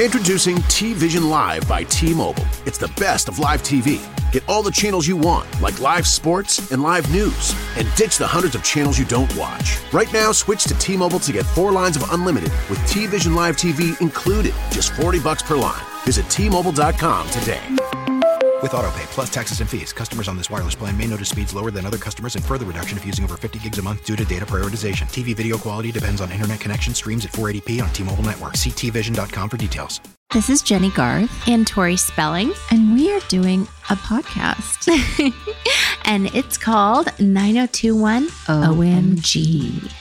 Introducing 0.00 0.60
T 0.62 0.92
Vision 0.92 1.30
Live 1.30 1.68
by 1.68 1.84
T 1.84 2.12
Mobile. 2.14 2.44
It's 2.66 2.78
the 2.78 2.88
best 2.98 3.28
of 3.28 3.38
live 3.38 3.62
TV. 3.62 4.02
Get 4.32 4.42
all 4.48 4.60
the 4.60 4.72
channels 4.72 5.06
you 5.06 5.16
want, 5.16 5.46
like 5.60 5.78
live 5.80 6.04
sports 6.04 6.72
and 6.72 6.82
live 6.82 7.08
news, 7.12 7.54
and 7.78 7.86
ditch 7.94 8.18
the 8.18 8.26
hundreds 8.26 8.56
of 8.56 8.64
channels 8.64 8.98
you 8.98 9.04
don't 9.04 9.32
watch. 9.36 9.78
Right 9.92 10.12
now, 10.12 10.32
switch 10.32 10.64
to 10.64 10.74
T 10.80 10.96
Mobile 10.96 11.20
to 11.20 11.32
get 11.32 11.46
four 11.46 11.70
lines 11.70 11.96
of 11.96 12.10
unlimited 12.10 12.50
with 12.68 12.84
T 12.88 13.06
Vision 13.06 13.36
Live 13.36 13.56
TV 13.56 14.00
included, 14.00 14.52
just 14.72 14.92
40 14.94 15.20
bucks 15.20 15.42
per 15.42 15.56
line. 15.56 15.84
Visit 16.04 16.28
T-Mobile.com 16.28 17.30
today. 17.30 17.62
With 18.64 18.72
AutoPay 18.72 19.04
plus 19.08 19.28
taxes 19.28 19.60
and 19.60 19.68
fees, 19.68 19.92
customers 19.92 20.26
on 20.26 20.38
this 20.38 20.48
wireless 20.48 20.74
plan 20.74 20.96
may 20.96 21.06
notice 21.06 21.28
speeds 21.28 21.52
lower 21.52 21.70
than 21.70 21.84
other 21.84 21.98
customers 21.98 22.34
and 22.34 22.42
further 22.42 22.64
reduction 22.64 22.96
if 22.96 23.04
using 23.04 23.22
over 23.22 23.36
50 23.36 23.58
gigs 23.58 23.78
a 23.78 23.82
month 23.82 24.06
due 24.06 24.16
to 24.16 24.24
data 24.24 24.46
prioritization. 24.46 25.04
TV 25.12 25.36
video 25.36 25.58
quality 25.58 25.92
depends 25.92 26.22
on 26.22 26.32
internet 26.32 26.60
connection. 26.60 26.94
Streams 26.94 27.26
at 27.26 27.32
480p 27.32 27.82
on 27.82 27.90
T-Mobile 27.90 28.22
network. 28.22 28.56
See 28.56 28.70
tvision.com 28.70 29.50
for 29.50 29.58
details. 29.58 30.00
This 30.32 30.48
is 30.48 30.62
Jennie 30.62 30.88
Garth 30.92 31.46
and 31.46 31.66
Tori 31.66 31.98
Spelling, 31.98 32.54
and 32.70 32.94
we 32.94 33.12
are 33.12 33.20
doing 33.28 33.68
a 33.90 33.96
podcast. 33.96 34.88
and 36.06 36.34
it's 36.34 36.56
called 36.56 37.08
9021 37.20 38.28
OMG. 38.28 39.92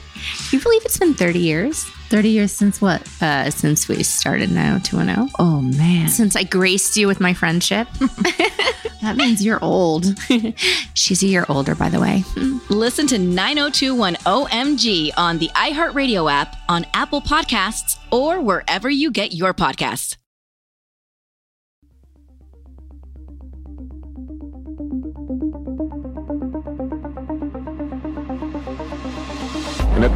You 0.50 0.60
believe 0.60 0.84
it's 0.84 0.98
been 0.98 1.14
30 1.14 1.38
years? 1.38 1.86
30 2.08 2.28
years 2.30 2.52
since 2.52 2.80
what? 2.80 3.06
Uh, 3.20 3.50
since 3.50 3.88
we 3.88 4.02
started 4.02 4.50
90210. 4.50 5.30
Oh, 5.38 5.60
man. 5.60 6.08
Since 6.08 6.36
I 6.36 6.44
graced 6.44 6.96
you 6.96 7.06
with 7.06 7.20
my 7.20 7.34
friendship. 7.34 7.88
that 9.02 9.16
means 9.16 9.44
you're 9.44 9.62
old. 9.62 10.06
She's 10.94 11.22
a 11.22 11.26
year 11.26 11.44
older, 11.48 11.74
by 11.74 11.88
the 11.88 12.00
way. 12.00 12.24
Listen 12.68 13.06
to 13.08 13.18
9021 13.18 14.14
OMG 14.16 15.12
on 15.16 15.38
the 15.38 15.48
iHeartRadio 15.48 16.30
app, 16.30 16.56
on 16.68 16.86
Apple 16.94 17.20
Podcasts, 17.20 17.98
or 18.10 18.40
wherever 18.40 18.88
you 18.90 19.10
get 19.10 19.32
your 19.32 19.54
podcasts. 19.54 20.16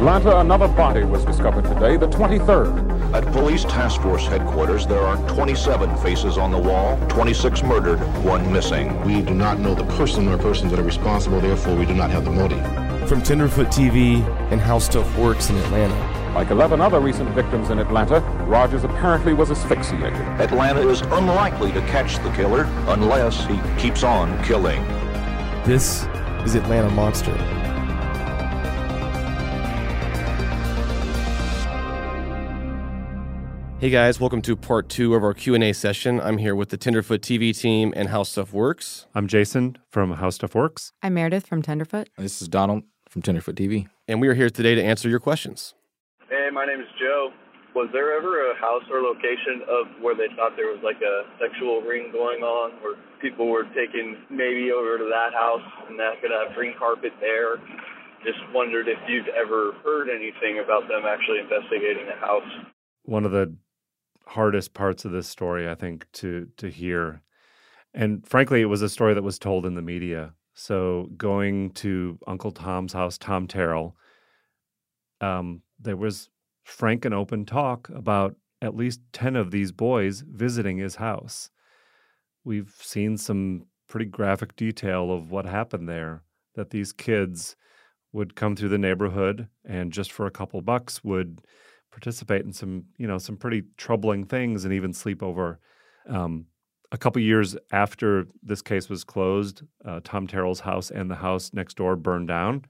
Atlanta, 0.03 0.39
another 0.41 0.67
body 0.67 1.05
was 1.05 1.23
discovered 1.23 1.63
today, 1.63 1.95
the 1.95 2.09
23rd. 2.09 3.13
At 3.13 3.23
police 3.31 3.63
task 3.63 4.01
force 4.01 4.25
headquarters, 4.25 4.85
there 4.85 4.99
are 4.99 5.15
27 5.29 5.95
faces 5.99 6.37
on 6.37 6.51
the 6.51 6.57
wall, 6.57 6.97
26 7.07 7.63
murdered, 7.63 7.99
one 8.21 8.51
missing. 8.51 9.01
We 9.05 9.21
do 9.21 9.33
not 9.33 9.59
know 9.59 9.73
the 9.73 9.85
person 9.95 10.27
or 10.27 10.37
persons 10.37 10.71
that 10.71 10.79
are 10.81 10.83
responsible, 10.83 11.39
therefore, 11.39 11.77
we 11.77 11.85
do 11.85 11.93
not 11.93 12.09
have 12.09 12.25
the 12.25 12.31
motive. 12.31 12.59
From 13.07 13.21
Tenderfoot 13.21 13.67
TV 13.67 14.21
and 14.51 14.59
How 14.59 14.77
Stuff 14.77 15.17
Works 15.17 15.49
in 15.49 15.55
Atlanta. 15.55 16.33
Like 16.33 16.49
11 16.49 16.81
other 16.81 16.99
recent 16.99 17.29
victims 17.29 17.69
in 17.69 17.79
Atlanta, 17.79 18.19
Rogers 18.45 18.83
apparently 18.83 19.33
was 19.33 19.51
asphyxiated. 19.51 20.11
Atlanta 20.41 20.85
is 20.85 20.99
unlikely 20.99 21.71
to 21.71 21.79
catch 21.83 22.21
the 22.23 22.31
killer 22.31 22.65
unless 22.87 23.45
he 23.45 23.57
keeps 23.81 24.03
on 24.03 24.43
killing. 24.43 24.83
This 25.63 26.03
is 26.43 26.55
Atlanta 26.55 26.89
Monster. 26.89 27.62
Hey 33.83 33.89
guys, 33.89 34.17
welcome 34.17 34.41
to 34.43 34.55
part 34.55 34.87
two 34.87 35.13
of 35.13 35.25
our 35.25 35.33
Q&A 35.33 35.73
session. 35.73 36.21
I'm 36.21 36.37
here 36.37 36.55
with 36.55 36.69
the 36.69 36.77
Tenderfoot 36.77 37.19
TV 37.19 37.51
team 37.51 37.91
and 37.97 38.07
How 38.07 38.23
Stuff 38.23 38.53
Works. 38.53 39.07
I'm 39.13 39.27
Jason 39.27 39.77
from 39.91 40.13
How 40.13 40.29
Stuff 40.29 40.55
Works. 40.55 40.93
I'm 41.03 41.15
Meredith 41.15 41.45
from 41.45 41.61
Tenderfoot. 41.61 42.07
This 42.17 42.41
is 42.41 42.47
Donald 42.47 42.83
from 43.09 43.23
Tenderfoot 43.23 43.57
TV. 43.57 43.89
And 44.07 44.21
we 44.21 44.29
are 44.29 44.35
here 44.35 44.49
today 44.49 44.73
to 44.73 44.81
answer 44.81 45.09
your 45.09 45.19
questions. 45.19 45.73
Hey, 46.29 46.47
my 46.53 46.65
name 46.65 46.79
is 46.79 46.87
Joe. 46.97 47.33
Was 47.75 47.89
there 47.91 48.15
ever 48.15 48.51
a 48.51 48.55
house 48.55 48.87
or 48.89 49.01
location 49.01 49.67
of 49.67 50.01
where 50.01 50.15
they 50.15 50.31
thought 50.37 50.55
there 50.55 50.71
was 50.71 50.79
like 50.81 51.03
a 51.03 51.27
sexual 51.35 51.81
ring 51.81 52.07
going 52.13 52.39
on 52.39 52.79
where 52.79 52.95
people 53.19 53.51
were 53.51 53.65
taken 53.75 54.15
maybe 54.31 54.71
over 54.71 54.97
to 54.97 55.11
that 55.11 55.35
house 55.35 55.67
and 55.89 55.99
that 55.99 56.21
could 56.21 56.31
have 56.31 56.55
green 56.55 56.73
carpet 56.79 57.11
there? 57.19 57.57
Just 58.23 58.39
wondered 58.55 58.87
if 58.87 58.99
you've 59.09 59.27
ever 59.35 59.73
heard 59.83 60.07
anything 60.07 60.63
about 60.63 60.87
them 60.87 61.03
actually 61.03 61.43
investigating 61.43 62.07
the 62.07 62.15
house. 62.25 62.47
One 63.03 63.25
of 63.25 63.33
the 63.33 63.53
hardest 64.25 64.73
parts 64.73 65.05
of 65.05 65.11
this 65.11 65.27
story, 65.27 65.69
I 65.69 65.75
think, 65.75 66.05
to 66.13 66.47
to 66.57 66.69
hear. 66.69 67.21
And 67.93 68.27
frankly, 68.27 68.61
it 68.61 68.65
was 68.65 68.81
a 68.81 68.89
story 68.89 69.13
that 69.13 69.23
was 69.23 69.39
told 69.39 69.65
in 69.65 69.75
the 69.75 69.81
media. 69.81 70.33
So 70.55 71.09
going 71.17 71.71
to 71.71 72.19
Uncle 72.27 72.51
Tom's 72.51 72.93
house, 72.93 73.17
Tom 73.17 73.47
Terrell, 73.47 73.95
um, 75.21 75.61
there 75.79 75.97
was 75.97 76.29
frank 76.63 77.05
and 77.05 77.13
open 77.13 77.45
talk 77.45 77.89
about 77.89 78.35
at 78.61 78.75
least 78.75 79.01
10 79.11 79.35
of 79.35 79.51
these 79.51 79.71
boys 79.71 80.23
visiting 80.27 80.77
his 80.77 80.95
house. 80.95 81.49
We've 82.43 82.73
seen 82.79 83.17
some 83.17 83.65
pretty 83.87 84.05
graphic 84.05 84.55
detail 84.55 85.11
of 85.11 85.31
what 85.31 85.45
happened 85.45 85.89
there, 85.89 86.23
that 86.55 86.69
these 86.69 86.93
kids 86.93 87.55
would 88.11 88.35
come 88.35 88.55
through 88.55 88.69
the 88.69 88.77
neighborhood 88.77 89.47
and 89.65 89.91
just 89.91 90.11
for 90.11 90.25
a 90.25 90.31
couple 90.31 90.61
bucks 90.61 91.03
would 91.03 91.41
participate 91.93 92.43
in 92.43 92.51
some 92.51 92.85
you 92.97 93.07
know 93.07 93.19
some 93.19 93.37
pretty 93.37 93.63
troubling 93.77 94.25
things 94.25 94.65
and 94.65 94.73
even 94.73 94.91
sleep 94.93 95.21
over. 95.23 95.59
Um, 96.09 96.47
a 96.91 96.97
couple 96.97 97.21
years 97.21 97.55
after 97.71 98.27
this 98.43 98.61
case 98.61 98.89
was 98.89 99.03
closed, 99.03 99.63
uh, 99.85 99.99
Tom 100.03 100.27
Terrell's 100.27 100.59
house 100.59 100.91
and 100.91 101.09
the 101.09 101.15
house 101.15 101.51
next 101.53 101.77
door 101.77 101.95
burned 101.95 102.27
down. 102.27 102.65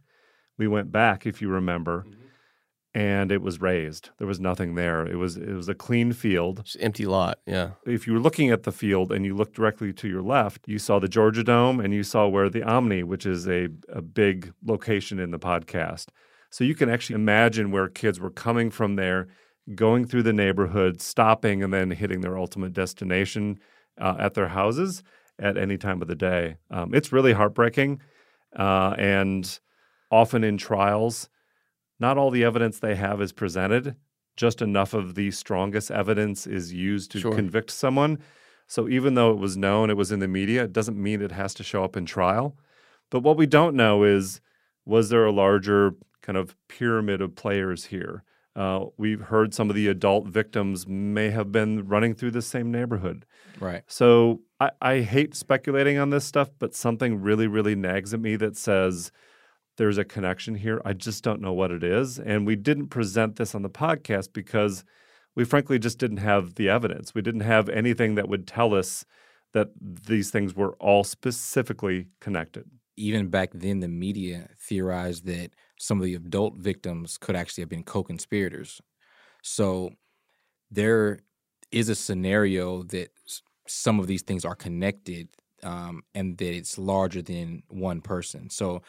We 0.57 0.67
went 0.67 0.91
back, 0.91 1.25
if 1.25 1.41
you 1.41 1.49
remember, 1.49 2.05
mm-hmm. 2.07 2.21
and 2.99 3.31
it 3.31 3.41
was 3.41 3.59
razed. 3.59 4.11
There 4.19 4.27
was 4.27 4.39
nothing 4.39 4.75
there. 4.75 5.05
It 5.05 5.15
was 5.15 5.37
it 5.37 5.53
was 5.53 5.67
a 5.67 5.73
clean 5.73 6.13
field, 6.13 6.63
Just 6.63 6.77
empty 6.79 7.05
lot. 7.05 7.39
Yeah. 7.45 7.71
If 7.85 8.07
you 8.07 8.13
were 8.13 8.19
looking 8.19 8.49
at 8.51 8.63
the 8.63 8.71
field 8.71 9.11
and 9.11 9.25
you 9.25 9.35
looked 9.35 9.55
directly 9.55 9.91
to 9.93 10.07
your 10.07 10.21
left, 10.21 10.67
you 10.67 10.79
saw 10.79 10.99
the 10.99 11.07
Georgia 11.07 11.43
Dome 11.43 11.79
and 11.79 11.93
you 11.93 12.03
saw 12.03 12.27
where 12.27 12.49
the 12.49 12.63
Omni, 12.63 13.03
which 13.03 13.25
is 13.25 13.47
a 13.47 13.69
a 13.89 14.01
big 14.01 14.53
location 14.65 15.19
in 15.19 15.31
the 15.31 15.39
podcast. 15.39 16.07
So 16.53 16.63
you 16.63 16.75
can 16.75 16.87
actually 16.87 17.15
imagine 17.15 17.71
where 17.71 17.87
kids 17.87 18.19
were 18.19 18.29
coming 18.29 18.69
from 18.69 18.95
there, 18.95 19.27
going 19.73 20.05
through 20.05 20.21
the 20.21 20.33
neighborhood, 20.33 21.01
stopping, 21.01 21.63
and 21.63 21.73
then 21.73 21.89
hitting 21.89 22.21
their 22.21 22.37
ultimate 22.37 22.73
destination 22.73 23.57
uh, 23.99 24.17
at 24.19 24.35
their 24.35 24.49
houses 24.49 25.01
at 25.39 25.57
any 25.57 25.79
time 25.79 25.99
of 26.03 26.07
the 26.07 26.15
day. 26.15 26.57
Um, 26.69 26.93
it's 26.93 27.11
really 27.11 27.33
heartbreaking. 27.33 28.01
Uh, 28.55 28.93
and 28.99 29.59
often 30.11 30.43
in 30.43 30.59
trials, 30.59 31.27
not 31.99 32.19
all 32.19 32.29
the 32.29 32.43
evidence 32.43 32.77
they 32.77 32.93
have 32.93 33.19
is 33.19 33.33
presented. 33.33 33.95
Just 34.37 34.61
enough 34.61 34.93
of 34.93 35.15
the 35.15 35.31
strongest 35.31 35.89
evidence 35.89 36.45
is 36.45 36.71
used 36.71 37.09
to 37.13 37.19
sure. 37.19 37.33
convict 37.33 37.71
someone. 37.71 38.19
So 38.67 38.87
even 38.87 39.15
though 39.15 39.31
it 39.31 39.39
was 39.39 39.57
known, 39.57 39.89
it 39.89 39.97
was 39.97 40.11
in 40.11 40.19
the 40.19 40.27
media, 40.27 40.65
it 40.65 40.73
doesn't 40.73 41.01
mean 41.01 41.23
it 41.23 41.31
has 41.31 41.55
to 41.55 41.63
show 41.63 41.83
up 41.83 41.97
in 41.97 42.05
trial. 42.05 42.55
But 43.09 43.21
what 43.21 43.37
we 43.37 43.47
don't 43.47 43.75
know 43.75 44.03
is 44.03 44.39
was 44.85 45.09
there 45.09 45.25
a 45.25 45.31
larger 45.31 45.95
kind 46.23 46.37
of 46.37 46.55
pyramid 46.67 47.21
of 47.21 47.35
players 47.35 47.85
here. 47.85 48.23
Uh, 48.55 48.85
we've 48.97 49.21
heard 49.21 49.53
some 49.53 49.69
of 49.69 49.75
the 49.75 49.87
adult 49.87 50.27
victims 50.27 50.87
may 50.87 51.29
have 51.29 51.51
been 51.51 51.87
running 51.87 52.13
through 52.13 52.31
the 52.31 52.41
same 52.41 52.71
neighborhood. 52.71 53.25
Right. 53.59 53.83
So 53.87 54.41
I, 54.59 54.71
I 54.81 54.99
hate 55.01 55.35
speculating 55.35 55.97
on 55.97 56.11
this 56.11 56.25
stuff, 56.25 56.49
but 56.59 56.75
something 56.75 57.21
really, 57.21 57.47
really 57.47 57.75
nags 57.75 58.13
at 58.13 58.19
me 58.19 58.35
that 58.37 58.55
says 58.55 59.11
there's 59.77 59.97
a 59.97 60.05
connection 60.05 60.55
here. 60.55 60.81
I 60.85 60.93
just 60.93 61.23
don't 61.23 61.41
know 61.41 61.53
what 61.53 61.71
it 61.71 61.83
is. 61.83 62.19
And 62.19 62.45
we 62.45 62.55
didn't 62.55 62.87
present 62.87 63.37
this 63.37 63.55
on 63.55 63.63
the 63.63 63.69
podcast 63.69 64.33
because 64.33 64.83
we 65.35 65.43
frankly 65.45 65.79
just 65.79 65.97
didn't 65.97 66.17
have 66.17 66.55
the 66.55 66.69
evidence. 66.69 67.15
We 67.15 67.23
didn't 67.23 67.41
have 67.41 67.69
anything 67.69 68.15
that 68.15 68.29
would 68.29 68.47
tell 68.47 68.75
us 68.75 69.03
that 69.53 69.69
these 69.79 70.29
things 70.29 70.55
were 70.55 70.73
all 70.73 71.03
specifically 71.03 72.09
connected. 72.19 72.65
Even 72.95 73.29
back 73.29 73.49
then, 73.53 73.79
the 73.79 73.87
media 73.87 74.49
theorized 74.59 75.25
that 75.25 75.51
some 75.79 75.99
of 75.99 76.05
the 76.05 76.15
adult 76.15 76.55
victims 76.57 77.17
could 77.17 77.35
actually 77.35 77.61
have 77.61 77.69
been 77.69 77.83
co-conspirators. 77.83 78.81
So 79.41 79.91
there 80.69 81.19
is 81.71 81.89
a 81.89 81.95
scenario 81.95 82.83
that 82.83 83.09
some 83.67 83.99
of 83.99 84.07
these 84.07 84.21
things 84.21 84.45
are 84.45 84.55
connected 84.55 85.29
um, 85.63 86.03
and 86.13 86.37
that 86.37 86.53
it's 86.53 86.77
larger 86.77 87.21
than 87.21 87.63
one 87.69 88.01
person. 88.01 88.49
So 88.49 88.81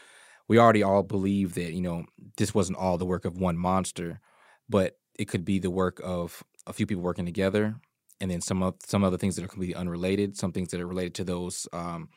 we 0.48 0.58
already 0.58 0.82
all 0.82 1.02
believe 1.02 1.54
that 1.54 1.72
you 1.72 1.80
know 1.80 2.04
this 2.36 2.54
wasn't 2.54 2.78
all 2.78 2.98
the 2.98 3.06
work 3.06 3.24
of 3.24 3.38
one 3.38 3.56
monster, 3.56 4.20
but 4.68 4.98
it 5.18 5.26
could 5.26 5.44
be 5.44 5.58
the 5.58 5.70
work 5.70 6.00
of 6.04 6.42
a 6.66 6.72
few 6.72 6.86
people 6.86 7.02
working 7.02 7.24
together, 7.24 7.76
and 8.20 8.30
then 8.30 8.40
some 8.40 8.62
of 8.62 8.74
some 8.84 9.04
other 9.04 9.16
things 9.16 9.36
that 9.36 9.44
are 9.44 9.48
completely 9.48 9.74
unrelated, 9.74 10.36
some 10.36 10.52
things 10.52 10.70
that 10.70 10.80
are 10.80 10.86
related 10.86 11.14
to 11.14 11.24
those 11.24 11.66
um, 11.72 12.08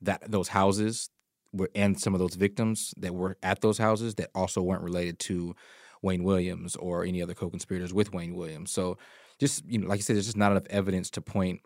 that 0.00 0.22
those 0.30 0.48
houses 0.48 1.10
and 1.74 2.00
some 2.00 2.14
of 2.14 2.20
those 2.20 2.34
victims 2.34 2.92
that 2.96 3.14
were 3.14 3.36
at 3.42 3.60
those 3.60 3.78
houses 3.78 4.14
that 4.16 4.30
also 4.34 4.62
weren't 4.62 4.82
related 4.82 5.18
to 5.18 5.54
Wayne 6.02 6.24
Williams 6.24 6.76
or 6.76 7.04
any 7.04 7.22
other 7.22 7.34
co-conspirators 7.34 7.92
with 7.92 8.12
Wayne 8.12 8.34
Williams. 8.34 8.70
So 8.70 8.98
just 9.38 9.64
you 9.66 9.78
know, 9.78 9.88
like 9.88 9.98
I 9.98 10.02
said, 10.02 10.16
there's 10.16 10.26
just 10.26 10.36
not 10.36 10.52
enough 10.52 10.66
evidence 10.70 11.10
to 11.10 11.20
point 11.20 11.60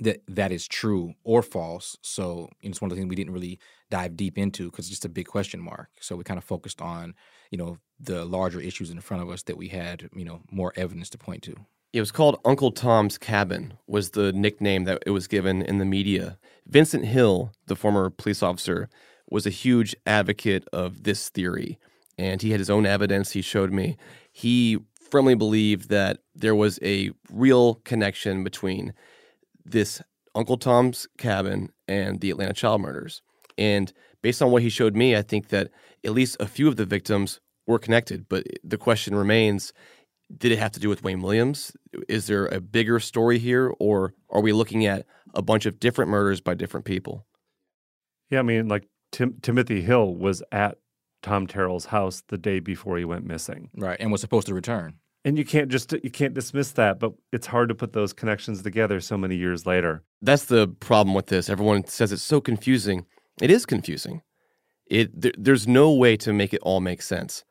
that 0.00 0.22
that 0.28 0.50
is 0.50 0.66
true 0.66 1.14
or 1.22 1.42
false. 1.42 1.96
So 2.02 2.48
you 2.60 2.68
know, 2.68 2.72
it's 2.72 2.80
one 2.80 2.90
of 2.90 2.96
the 2.96 3.00
things 3.00 3.08
we 3.08 3.16
didn't 3.16 3.32
really 3.32 3.58
dive 3.90 4.16
deep 4.16 4.38
into 4.38 4.70
because 4.70 4.86
it's 4.86 4.90
just 4.90 5.04
a 5.04 5.08
big 5.08 5.26
question 5.26 5.60
mark. 5.60 5.88
So 6.00 6.16
we 6.16 6.24
kind 6.24 6.38
of 6.38 6.44
focused 6.44 6.80
on 6.80 7.14
you 7.50 7.58
know 7.58 7.78
the 8.00 8.24
larger 8.24 8.60
issues 8.60 8.90
in 8.90 9.00
front 9.00 9.22
of 9.22 9.30
us 9.30 9.42
that 9.44 9.56
we 9.56 9.68
had 9.68 10.08
you 10.14 10.24
know 10.24 10.42
more 10.50 10.72
evidence 10.76 11.10
to 11.10 11.18
point 11.18 11.42
to. 11.44 11.54
It 11.94 12.00
was 12.00 12.10
called 12.10 12.40
Uncle 12.44 12.72
Tom's 12.72 13.18
Cabin, 13.18 13.74
was 13.86 14.10
the 14.10 14.32
nickname 14.32 14.82
that 14.82 15.04
it 15.06 15.10
was 15.10 15.28
given 15.28 15.62
in 15.62 15.78
the 15.78 15.84
media. 15.84 16.38
Vincent 16.66 17.04
Hill, 17.04 17.52
the 17.68 17.76
former 17.76 18.10
police 18.10 18.42
officer, 18.42 18.88
was 19.30 19.46
a 19.46 19.50
huge 19.50 19.94
advocate 20.04 20.66
of 20.72 21.04
this 21.04 21.28
theory, 21.28 21.78
and 22.18 22.42
he 22.42 22.50
had 22.50 22.58
his 22.58 22.68
own 22.68 22.84
evidence 22.84 23.30
he 23.30 23.42
showed 23.42 23.70
me. 23.70 23.96
He 24.32 24.80
firmly 25.08 25.36
believed 25.36 25.88
that 25.90 26.18
there 26.34 26.56
was 26.56 26.80
a 26.82 27.12
real 27.30 27.76
connection 27.84 28.42
between 28.42 28.92
this 29.64 30.02
Uncle 30.34 30.56
Tom's 30.56 31.06
Cabin 31.16 31.70
and 31.86 32.20
the 32.20 32.32
Atlanta 32.32 32.54
child 32.54 32.80
murders. 32.80 33.22
And 33.56 33.92
based 34.20 34.42
on 34.42 34.50
what 34.50 34.62
he 34.62 34.68
showed 34.68 34.96
me, 34.96 35.14
I 35.14 35.22
think 35.22 35.50
that 35.50 35.70
at 36.04 36.10
least 36.10 36.38
a 36.40 36.48
few 36.48 36.66
of 36.66 36.74
the 36.74 36.86
victims 36.86 37.38
were 37.68 37.78
connected. 37.78 38.28
But 38.28 38.48
the 38.64 38.78
question 38.78 39.14
remains 39.14 39.72
did 40.36 40.52
it 40.52 40.58
have 40.58 40.72
to 40.72 40.80
do 40.80 40.88
with 40.88 41.02
Wayne 41.02 41.20
Williams? 41.20 41.72
Is 42.08 42.26
there 42.26 42.46
a 42.46 42.60
bigger 42.60 43.00
story 43.00 43.38
here, 43.38 43.72
or 43.78 44.14
are 44.30 44.40
we 44.40 44.52
looking 44.52 44.86
at 44.86 45.06
a 45.34 45.42
bunch 45.42 45.66
of 45.66 45.78
different 45.80 46.10
murders 46.10 46.40
by 46.40 46.54
different 46.54 46.86
people? 46.86 47.26
Yeah, 48.30 48.40
I 48.40 48.42
mean, 48.42 48.68
like 48.68 48.88
Tim- 49.12 49.38
Timothy 49.42 49.82
Hill 49.82 50.14
was 50.14 50.42
at 50.50 50.78
Tom 51.22 51.46
Terrell's 51.46 51.86
house 51.86 52.22
the 52.28 52.38
day 52.38 52.60
before 52.60 52.98
he 52.98 53.04
went 53.04 53.24
missing. 53.24 53.70
Right, 53.76 53.96
and 54.00 54.10
was 54.10 54.20
supposed 54.20 54.46
to 54.48 54.54
return. 54.54 54.94
And 55.26 55.38
you 55.38 55.44
can't 55.44 55.70
just 55.70 55.92
you 55.92 56.10
can't 56.10 56.34
dismiss 56.34 56.72
that, 56.72 56.98
but 56.98 57.12
it's 57.32 57.46
hard 57.46 57.70
to 57.70 57.74
put 57.74 57.94
those 57.94 58.12
connections 58.12 58.62
together 58.62 59.00
so 59.00 59.16
many 59.16 59.36
years 59.36 59.64
later. 59.64 60.02
That's 60.20 60.44
the 60.44 60.68
problem 60.68 61.14
with 61.14 61.26
this. 61.26 61.48
Everyone 61.48 61.86
says 61.86 62.12
it's 62.12 62.22
so 62.22 62.40
confusing. 62.40 63.06
It 63.40 63.50
is 63.50 63.64
confusing. 63.64 64.20
It 64.86 65.18
there, 65.18 65.32
there's 65.38 65.66
no 65.66 65.92
way 65.92 66.16
to 66.18 66.32
make 66.34 66.52
it 66.52 66.60
all 66.62 66.80
make 66.80 67.00
sense 67.00 67.44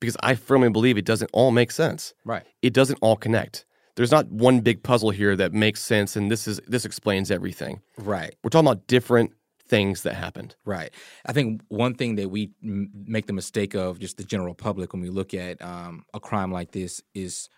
because 0.00 0.16
I 0.20 0.34
firmly 0.34 0.70
believe 0.70 0.98
it 0.98 1.04
doesn't 1.04 1.30
all 1.32 1.50
make 1.50 1.70
sense. 1.70 2.14
Right. 2.24 2.44
It 2.62 2.72
doesn't 2.72 2.98
all 3.00 3.16
connect. 3.16 3.64
There's 3.96 4.12
not 4.12 4.30
one 4.30 4.60
big 4.60 4.82
puzzle 4.82 5.10
here 5.10 5.34
that 5.36 5.52
makes 5.52 5.82
sense 5.82 6.14
and 6.14 6.30
this 6.30 6.46
is 6.46 6.60
this 6.68 6.84
explains 6.84 7.30
everything. 7.30 7.80
Right. 7.96 8.34
We're 8.42 8.50
talking 8.50 8.68
about 8.68 8.86
different 8.86 9.32
things 9.68 10.02
that 10.02 10.14
happened. 10.14 10.56
Right. 10.64 10.90
I 11.26 11.32
think 11.32 11.62
one 11.68 11.94
thing 11.94 12.16
that 12.16 12.30
we 12.30 12.52
m- 12.62 12.90
make 12.94 13.26
the 13.26 13.32
mistake 13.32 13.74
of, 13.74 13.98
just 13.98 14.16
the 14.16 14.24
general 14.24 14.54
public, 14.54 14.92
when 14.92 15.02
we 15.02 15.10
look 15.10 15.34
at 15.34 15.62
um, 15.62 16.04
a 16.14 16.20
crime 16.20 16.50
like 16.50 16.72
this, 16.72 17.02
is 17.14 17.48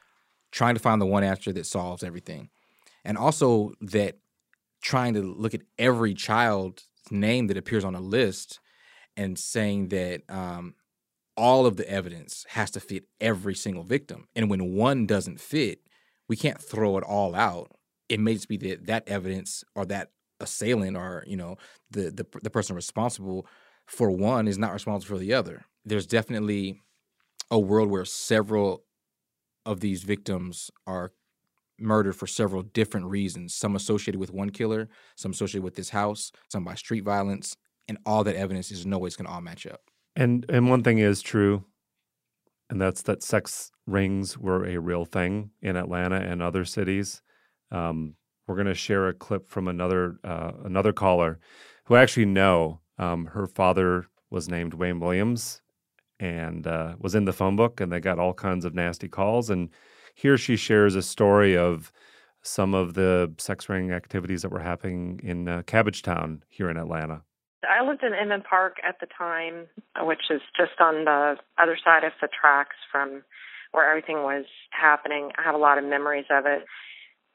trying 0.50 0.74
to 0.74 0.80
find 0.80 1.00
the 1.00 1.06
one 1.06 1.22
answer 1.22 1.52
that 1.52 1.66
solves 1.66 2.02
everything, 2.02 2.50
and 3.04 3.16
also 3.16 3.72
that 3.80 4.18
trying 4.82 5.14
to 5.14 5.22
look 5.22 5.54
at 5.54 5.62
every 5.78 6.14
child's 6.14 6.84
name 7.10 7.46
that 7.48 7.56
appears 7.56 7.84
on 7.84 7.94
a 7.94 8.00
list 8.00 8.60
and 9.16 9.38
saying 9.38 9.88
that 9.88 10.22
um, 10.28 10.74
all 11.36 11.66
of 11.66 11.76
the 11.76 11.88
evidence 11.88 12.44
has 12.50 12.70
to 12.72 12.80
fit 12.80 13.04
every 13.20 13.54
single 13.54 13.84
victim, 13.84 14.26
and 14.34 14.50
when 14.50 14.74
one 14.74 15.06
doesn't 15.06 15.40
fit, 15.40 15.80
we 16.28 16.36
can't 16.36 16.60
throw 16.60 16.96
it 16.98 17.04
all 17.04 17.34
out. 17.34 17.72
It 18.08 18.20
may 18.20 18.34
just 18.34 18.48
be 18.48 18.56
that 18.58 18.86
that 18.86 19.08
evidence 19.08 19.64
or 19.74 19.84
that 19.86 20.10
assailant 20.40 20.96
or 20.96 21.24
you 21.26 21.36
know 21.36 21.56
the, 21.90 22.10
the 22.10 22.26
the 22.42 22.50
person 22.50 22.74
responsible 22.74 23.46
for 23.86 24.10
one 24.10 24.48
is 24.48 24.58
not 24.58 24.72
responsible 24.72 25.16
for 25.16 25.20
the 25.20 25.34
other. 25.34 25.64
There's 25.84 26.06
definitely 26.06 26.80
a 27.50 27.58
world 27.58 27.90
where 27.90 28.04
several 28.04 28.84
of 29.66 29.80
these 29.80 30.02
victims 30.02 30.70
are 30.86 31.12
murdered 31.78 32.14
for 32.14 32.26
several 32.26 32.62
different 32.62 33.06
reasons. 33.06 33.54
Some 33.54 33.74
associated 33.74 34.20
with 34.20 34.32
one 34.32 34.50
killer, 34.50 34.88
some 35.16 35.32
associated 35.32 35.64
with 35.64 35.74
this 35.74 35.90
house, 35.90 36.30
some 36.48 36.64
by 36.64 36.74
street 36.74 37.04
violence, 37.04 37.56
and 37.88 37.98
all 38.06 38.22
that 38.24 38.36
evidence 38.36 38.70
is 38.70 38.86
no 38.86 38.98
way 38.98 39.08
it's 39.08 39.16
going 39.16 39.26
to 39.26 39.32
all 39.32 39.40
match 39.40 39.66
up. 39.66 39.89
And 40.16 40.44
and 40.48 40.68
one 40.68 40.82
thing 40.82 40.98
is 40.98 41.22
true, 41.22 41.64
and 42.68 42.80
that's 42.80 43.02
that 43.02 43.22
sex 43.22 43.70
rings 43.86 44.36
were 44.36 44.66
a 44.66 44.78
real 44.78 45.04
thing 45.04 45.50
in 45.62 45.76
Atlanta 45.76 46.16
and 46.16 46.42
other 46.42 46.64
cities. 46.64 47.22
Um, 47.70 48.14
we're 48.46 48.56
going 48.56 48.66
to 48.66 48.74
share 48.74 49.08
a 49.08 49.14
clip 49.14 49.48
from 49.48 49.68
another 49.68 50.18
uh, 50.24 50.52
another 50.64 50.92
caller 50.92 51.38
who 51.84 51.94
I 51.94 52.02
actually 52.02 52.26
know. 52.26 52.80
Um, 52.98 53.26
her 53.26 53.46
father 53.46 54.06
was 54.28 54.48
named 54.48 54.74
Wayne 54.74 55.00
Williams 55.00 55.62
and 56.18 56.66
uh, 56.66 56.96
was 56.98 57.14
in 57.14 57.24
the 57.24 57.32
phone 57.32 57.56
book, 57.56 57.80
and 57.80 57.90
they 57.90 58.00
got 58.00 58.18
all 58.18 58.34
kinds 58.34 58.64
of 58.64 58.74
nasty 58.74 59.08
calls. 59.08 59.48
And 59.48 59.70
here 60.14 60.36
she 60.36 60.56
shares 60.56 60.94
a 60.94 61.02
story 61.02 61.56
of 61.56 61.92
some 62.42 62.74
of 62.74 62.94
the 62.94 63.32
sex 63.38 63.68
ring 63.68 63.90
activities 63.90 64.42
that 64.42 64.50
were 64.50 64.60
happening 64.60 65.20
in 65.22 65.48
uh, 65.48 65.62
Cabbagetown 65.62 66.40
here 66.48 66.70
in 66.70 66.76
Atlanta. 66.76 67.22
I 67.68 67.86
lived 67.86 68.02
in 68.02 68.14
Inman 68.14 68.42
Park 68.42 68.76
at 68.86 68.96
the 69.00 69.06
time, 69.18 69.66
which 70.00 70.30
is 70.30 70.40
just 70.56 70.80
on 70.80 71.04
the 71.04 71.36
other 71.58 71.76
side 71.84 72.04
of 72.04 72.12
the 72.20 72.28
tracks 72.28 72.76
from 72.90 73.22
where 73.72 73.88
everything 73.88 74.22
was 74.22 74.46
happening. 74.70 75.30
I 75.38 75.42
have 75.44 75.54
a 75.54 75.58
lot 75.58 75.78
of 75.78 75.84
memories 75.84 76.26
of 76.30 76.46
it. 76.46 76.64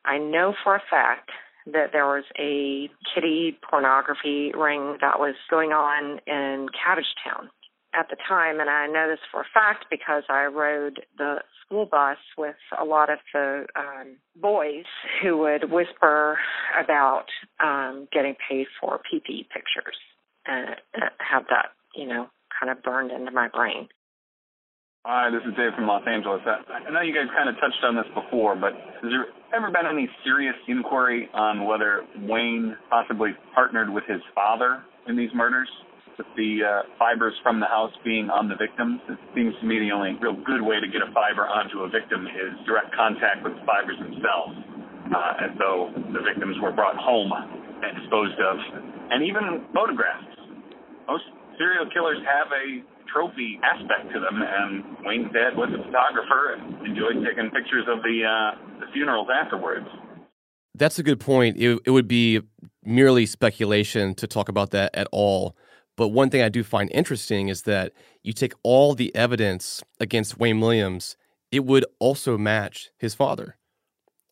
I 0.03 0.17
know 0.17 0.53
for 0.63 0.75
a 0.75 0.81
fact 0.89 1.29
that 1.67 1.91
there 1.91 2.05
was 2.05 2.25
a 2.37 2.89
kitty 3.13 3.57
pornography 3.67 4.51
ring 4.55 4.97
that 5.01 5.19
was 5.19 5.35
going 5.49 5.71
on 5.71 6.19
in 6.27 6.67
Cabbagetown 6.69 7.49
at 7.93 8.07
the 8.09 8.17
time, 8.27 8.59
and 8.59 8.69
I 8.69 8.87
know 8.87 9.07
this 9.09 9.19
for 9.31 9.41
a 9.41 9.45
fact 9.53 9.85
because 9.89 10.23
I 10.29 10.45
rode 10.45 11.05
the 11.17 11.37
school 11.65 11.85
bus 11.85 12.17
with 12.37 12.55
a 12.79 12.83
lot 12.83 13.09
of 13.09 13.19
the 13.33 13.65
um, 13.75 14.17
boys 14.35 14.85
who 15.21 15.37
would 15.37 15.71
whisper 15.71 16.37
about 16.83 17.25
um, 17.63 18.07
getting 18.11 18.35
paid 18.49 18.67
for 18.79 18.99
PP 18.99 19.47
pictures 19.49 19.95
uh, 20.47 20.75
have 21.19 21.43
that, 21.49 21.73
you 21.95 22.07
know, 22.07 22.27
kind 22.59 22.71
of 22.71 22.83
burned 22.83 23.11
into 23.11 23.31
my 23.31 23.47
brain. 23.49 23.87
Hi, 25.05 25.29
this 25.29 25.45
is 25.45 25.53
Dave 25.53 25.69
from 25.77 25.85
Los 25.85 26.01
Angeles. 26.09 26.41
I 26.49 26.89
know 26.89 27.01
you 27.05 27.13
guys 27.13 27.29
kind 27.37 27.45
of 27.45 27.53
touched 27.61 27.77
on 27.85 27.93
this 27.93 28.09
before, 28.17 28.57
but 28.57 28.73
has 28.73 29.05
there 29.13 29.29
ever 29.53 29.69
been 29.69 29.85
any 29.85 30.09
serious 30.25 30.57
inquiry 30.67 31.29
on 31.29 31.69
whether 31.69 32.01
Wayne 32.25 32.73
possibly 32.89 33.37
partnered 33.53 33.93
with 33.93 34.03
his 34.09 34.17
father 34.33 34.81
in 35.05 35.15
these 35.15 35.29
murders? 35.35 35.69
With 36.17 36.25
the 36.33 36.63
uh, 36.63 36.81
fibers 36.97 37.35
from 37.43 37.59
the 37.59 37.67
house 37.67 37.93
being 38.01 38.33
on 38.33 38.49
the 38.49 38.55
victims, 38.55 38.97
it 39.05 39.19
seems 39.35 39.53
to 39.61 39.65
me 39.67 39.77
the 39.77 39.93
only 39.93 40.17
real 40.17 40.41
good 40.41 40.63
way 40.63 40.81
to 40.81 40.87
get 40.89 41.05
a 41.05 41.11
fiber 41.13 41.45
onto 41.45 41.85
a 41.85 41.89
victim 41.91 42.25
is 42.25 42.57
direct 42.65 42.89
contact 42.95 43.45
with 43.45 43.53
the 43.53 43.61
fibers 43.61 43.99
themselves. 44.01 44.57
Uh, 45.05 45.43
and 45.45 45.53
so 45.61 45.93
the 46.17 46.23
victims 46.25 46.57
were 46.65 46.71
brought 46.73 46.97
home 46.97 47.29
and 47.29 47.93
disposed 48.01 48.41
of, 48.41 48.57
and 49.11 49.21
even 49.21 49.69
photographs. 49.69 50.34
Most 51.07 51.23
serial 51.57 51.85
killers 51.93 52.17
have 52.25 52.47
a 52.51 52.83
trophy 53.11 53.59
aspect 53.63 54.13
to 54.13 54.19
them, 54.19 54.41
and 54.41 54.83
Wayne's 55.05 55.31
dad 55.31 55.55
was 55.55 55.69
a 55.73 55.83
photographer 55.85 56.53
and 56.53 56.85
enjoyed 56.85 57.23
taking 57.25 57.49
pictures 57.51 57.85
of 57.87 58.01
the 58.03 58.25
uh, 58.25 58.79
the 58.79 58.91
funerals 58.93 59.27
afterwards. 59.31 59.87
That's 60.73 60.99
a 60.99 61.03
good 61.03 61.19
point. 61.19 61.57
It, 61.57 61.79
it 61.85 61.91
would 61.91 62.07
be 62.07 62.41
merely 62.83 63.25
speculation 63.25 64.13
to 64.15 64.27
talk 64.27 64.49
about 64.49 64.71
that 64.71 64.93
at 64.93 65.07
all. 65.11 65.55
But 65.95 66.09
one 66.09 66.29
thing 66.29 66.41
I 66.41 66.49
do 66.49 66.63
find 66.63 66.91
interesting 66.91 67.47
is 67.47 67.61
that 67.61 67.93
you 68.21 68.33
take 68.33 68.53
all 68.63 68.93
the 68.93 69.15
evidence 69.15 69.81
against 69.99 70.37
Wayne 70.37 70.59
Williams, 70.59 71.15
it 71.51 71.63
would 71.65 71.85
also 71.99 72.37
match 72.37 72.89
his 72.97 73.15
father. 73.15 73.55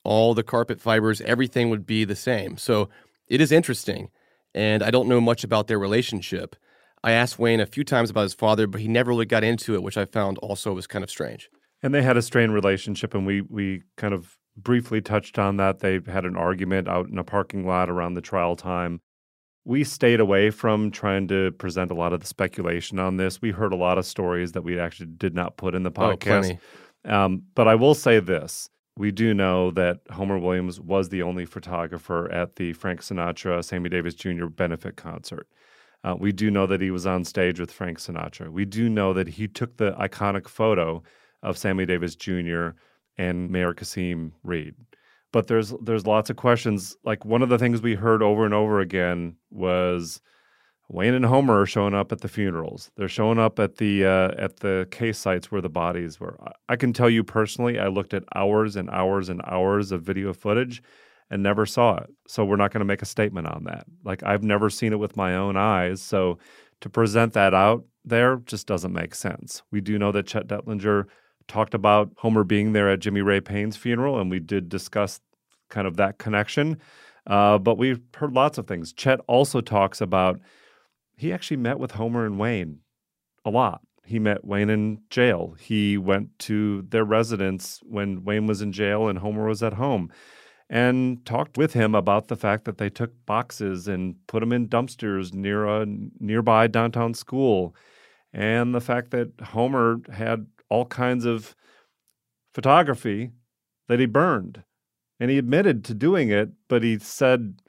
All 0.03 0.33
the 0.33 0.43
carpet 0.43 0.81
fibers, 0.81 1.21
everything 1.21 1.69
would 1.69 1.85
be 1.85 2.03
the 2.03 2.15
same. 2.15 2.57
So 2.57 2.89
it 3.27 3.39
is 3.39 3.51
interesting. 3.51 4.09
And 4.53 4.83
I 4.83 4.91
don't 4.91 5.07
know 5.07 5.21
much 5.21 5.45
about 5.45 5.67
their 5.67 5.79
relationship. 5.79 6.57
I 7.03 7.11
asked 7.11 7.37
Wayne 7.37 7.59
a 7.59 7.65
few 7.65 7.83
times 7.83 8.09
about 8.09 8.21
his 8.23 8.33
father, 8.33 8.65
but 8.67 8.79
he 8.81 8.87
never 8.87 9.09
really 9.09 9.25
got 9.25 9.43
into 9.43 9.75
it, 9.75 9.83
which 9.83 9.97
I 9.97 10.05
found 10.05 10.37
also 10.37 10.73
was 10.73 10.87
kind 10.87 11.03
of 11.03 11.09
strange. 11.09 11.49
And 11.81 11.93
they 11.93 12.01
had 12.01 12.15
a 12.15 12.21
strained 12.21 12.53
relationship, 12.53 13.13
and 13.13 13.25
we 13.25 13.41
we 13.41 13.83
kind 13.97 14.13
of 14.13 14.37
briefly 14.55 15.01
touched 15.01 15.37
on 15.37 15.57
that. 15.57 15.79
They 15.79 15.99
had 16.07 16.25
an 16.25 16.35
argument 16.37 16.87
out 16.87 17.09
in 17.09 17.17
a 17.17 17.23
parking 17.23 17.65
lot 17.67 17.89
around 17.89 18.13
the 18.13 18.21
trial 18.21 18.55
time. 18.55 19.01
We 19.65 19.83
stayed 19.83 20.19
away 20.19 20.49
from 20.49 20.91
trying 20.91 21.27
to 21.29 21.51
present 21.53 21.89
a 21.91 21.93
lot 21.95 22.13
of 22.13 22.19
the 22.19 22.27
speculation 22.27 22.99
on 22.99 23.17
this. 23.17 23.41
We 23.41 23.51
heard 23.51 23.73
a 23.73 23.77
lot 23.77 23.97
of 23.97 24.05
stories 24.05 24.51
that 24.53 24.61
we 24.63 24.77
actually 24.79 25.07
did 25.17 25.33
not 25.33 25.57
put 25.57 25.73
in 25.73 25.83
the 25.83 25.91
Oh, 25.95 26.15
podcast. 26.15 26.59
um, 27.05 27.43
but 27.55 27.67
I 27.67 27.75
will 27.75 27.95
say 27.95 28.19
this. 28.19 28.69
We 28.97 29.11
do 29.11 29.33
know 29.33 29.71
that 29.71 30.01
Homer 30.11 30.37
Williams 30.37 30.79
was 30.79 31.09
the 31.09 31.23
only 31.23 31.45
photographer 31.45 32.29
at 32.31 32.57
the 32.57 32.73
Frank 32.73 33.01
Sinatra, 33.01 33.63
Sammy 33.63 33.89
Davis 33.89 34.13
Jr. 34.15 34.45
benefit 34.47 34.95
concert. 34.97 35.47
Uh, 36.03 36.15
we 36.19 36.31
do 36.31 36.51
know 36.51 36.65
that 36.67 36.81
he 36.81 36.91
was 36.91 37.05
on 37.05 37.23
stage 37.23 37.59
with 37.59 37.71
Frank 37.71 37.97
Sinatra. 37.97 38.49
We 38.49 38.65
do 38.65 38.89
know 38.89 39.13
that 39.13 39.27
he 39.27 39.47
took 39.47 39.77
the 39.77 39.93
iconic 39.93 40.47
photo 40.47 41.01
of 41.41 41.57
Sammy 41.57 41.85
Davis 41.85 42.15
Jr. 42.15 42.69
and 43.17 43.49
Mayor 43.49 43.73
Kasim 43.73 44.33
Reed. 44.43 44.75
But 45.31 45.47
there's 45.47 45.73
there's 45.81 46.05
lots 46.05 46.29
of 46.29 46.35
questions. 46.35 46.95
Like 47.03 47.25
one 47.25 47.41
of 47.41 47.49
the 47.49 47.57
things 47.57 47.81
we 47.81 47.95
heard 47.95 48.21
over 48.21 48.45
and 48.45 48.53
over 48.53 48.79
again 48.81 49.35
was 49.49 50.21
Wayne 50.89 51.13
and 51.15 51.25
Homer 51.25 51.61
are 51.61 51.65
showing 51.65 51.93
up 51.95 52.11
at 52.11 52.21
the 52.21 52.27
funerals. 52.27 52.91
They're 52.97 53.07
showing 53.07 53.39
up 53.39 53.57
at 53.57 53.77
the 53.77 54.05
uh, 54.05 54.31
at 54.37 54.57
the 54.57 54.87
case 54.91 55.17
sites 55.17 55.51
where 55.51 55.61
the 55.61 55.69
bodies 55.69 56.19
were. 56.19 56.37
I- 56.45 56.51
I 56.69 56.75
can 56.75 56.93
tell 56.93 57.09
you 57.09 57.23
personally, 57.23 57.79
I 57.79 57.87
looked 57.87 58.13
at 58.13 58.23
hours 58.35 58.75
and 58.75 58.89
hours 58.89 59.29
and 59.29 59.41
hours 59.45 59.91
of 59.91 60.03
video 60.03 60.33
footage 60.33 60.83
and 61.29 61.41
never 61.41 61.65
saw 61.65 61.97
it. 61.97 62.09
So 62.27 62.45
we're 62.45 62.55
not 62.55 62.71
going 62.71 62.81
to 62.81 62.85
make 62.85 63.01
a 63.01 63.07
statement 63.07 63.47
on 63.47 63.63
that. 63.65 63.85
Like 64.03 64.23
I've 64.23 64.43
never 64.43 64.69
seen 64.69 64.93
it 64.93 64.99
with 64.99 65.17
my 65.17 65.35
own 65.35 65.57
eyes. 65.57 66.01
So 66.01 66.37
to 66.81 66.89
present 66.89 67.33
that 67.33 67.53
out 67.53 67.85
there 68.05 68.37
just 68.45 68.67
doesn't 68.67 68.93
make 68.93 69.15
sense. 69.15 69.63
We 69.71 69.81
do 69.81 69.97
know 69.97 70.11
that 70.11 70.27
Chet 70.27 70.47
Dettlinger 70.47 71.05
talked 71.47 71.73
about 71.73 72.11
Homer 72.17 72.43
being 72.43 72.73
there 72.73 72.89
at 72.89 72.99
Jimmy 72.99 73.21
Ray 73.21 73.39
Payne's 73.41 73.77
funeral, 73.77 74.19
and 74.19 74.29
we 74.29 74.39
did 74.39 74.69
discuss 74.69 75.19
kind 75.69 75.87
of 75.87 75.97
that 75.97 76.17
connection. 76.17 76.77
Uh, 77.25 77.57
but 77.57 77.77
we've 77.77 78.01
heard 78.15 78.33
lots 78.33 78.57
of 78.57 78.67
things. 78.67 78.93
Chet 78.93 79.19
also 79.27 79.61
talks 79.61 80.01
about 80.01 80.39
he 81.15 81.31
actually 81.31 81.57
met 81.57 81.79
with 81.79 81.91
Homer 81.91 82.25
and 82.25 82.37
Wayne 82.37 82.79
a 83.45 83.49
lot. 83.49 83.81
He 84.05 84.19
met 84.19 84.43
Wayne 84.43 84.69
in 84.69 84.99
jail. 85.09 85.55
He 85.57 85.97
went 85.97 86.37
to 86.39 86.81
their 86.89 87.05
residence 87.05 87.79
when 87.83 88.25
Wayne 88.25 88.47
was 88.47 88.61
in 88.61 88.73
jail 88.73 89.07
and 89.07 89.19
Homer 89.19 89.47
was 89.47 89.63
at 89.63 89.73
home 89.73 90.11
and 90.73 91.23
talked 91.23 91.55
with 91.55 91.73
him 91.73 91.93
about 91.93 92.29
the 92.29 92.35
fact 92.35 92.65
that 92.65 92.79
they 92.79 92.89
took 92.89 93.11
boxes 93.27 93.87
and 93.87 94.15
put 94.25 94.39
them 94.39 94.51
in 94.51 94.67
dumpsters 94.67 95.31
near 95.31 95.67
a 95.67 95.85
nearby 96.19 96.65
downtown 96.65 97.13
school 97.13 97.75
and 98.33 98.73
the 98.73 98.81
fact 98.81 99.11
that 99.11 99.29
Homer 99.39 99.99
had 100.11 100.47
all 100.69 100.85
kinds 100.85 101.25
of 101.25 101.55
photography 102.55 103.29
that 103.87 103.99
he 103.99 104.07
burned. 104.07 104.63
And 105.19 105.29
he 105.29 105.37
admitted 105.37 105.85
to 105.85 105.93
doing 105.93 106.31
it, 106.31 106.49
but 106.67 106.81
he 106.81 106.97
said, 106.97 107.61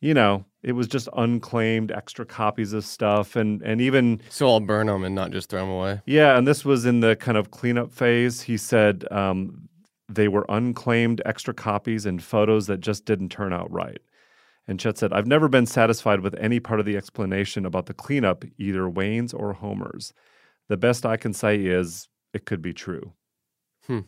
you 0.00 0.14
know, 0.14 0.44
it 0.62 0.72
was 0.72 0.86
just 0.86 1.08
unclaimed 1.16 1.90
extra 1.90 2.24
copies 2.24 2.72
of 2.72 2.84
stuff 2.84 3.34
and 3.34 3.60
and 3.62 3.80
even 3.80 4.20
so 4.28 4.48
I'll 4.48 4.60
burn 4.60 4.86
them 4.86 5.02
and 5.02 5.16
not 5.16 5.32
just 5.32 5.50
throw 5.50 5.62
them 5.62 5.70
away. 5.70 6.00
Yeah, 6.06 6.38
and 6.38 6.46
this 6.46 6.64
was 6.64 6.86
in 6.86 7.00
the 7.00 7.16
kind 7.16 7.36
of 7.36 7.50
cleanup 7.50 7.90
phase. 7.90 8.42
He 8.42 8.56
said 8.56 9.04
um, 9.10 9.68
they 10.14 10.28
were 10.28 10.46
unclaimed 10.48 11.20
extra 11.24 11.54
copies 11.54 12.06
and 12.06 12.22
photos 12.22 12.66
that 12.66 12.80
just 12.80 13.04
didn't 13.04 13.30
turn 13.30 13.52
out 13.52 13.70
right. 13.70 14.00
And 14.66 14.78
Chet 14.78 14.98
said, 14.98 15.12
I've 15.12 15.26
never 15.26 15.48
been 15.48 15.66
satisfied 15.66 16.20
with 16.20 16.34
any 16.38 16.60
part 16.60 16.80
of 16.80 16.86
the 16.86 16.96
explanation 16.96 17.66
about 17.66 17.86
the 17.86 17.94
cleanup, 17.94 18.44
either 18.58 18.88
Wayne's 18.88 19.34
or 19.34 19.54
Homer's. 19.54 20.12
The 20.68 20.76
best 20.76 21.04
I 21.04 21.16
can 21.16 21.32
say 21.32 21.64
is 21.64 22.08
it 22.32 22.44
could 22.44 22.62
be 22.62 22.72
true. 22.72 23.12
Hmm. 23.86 24.00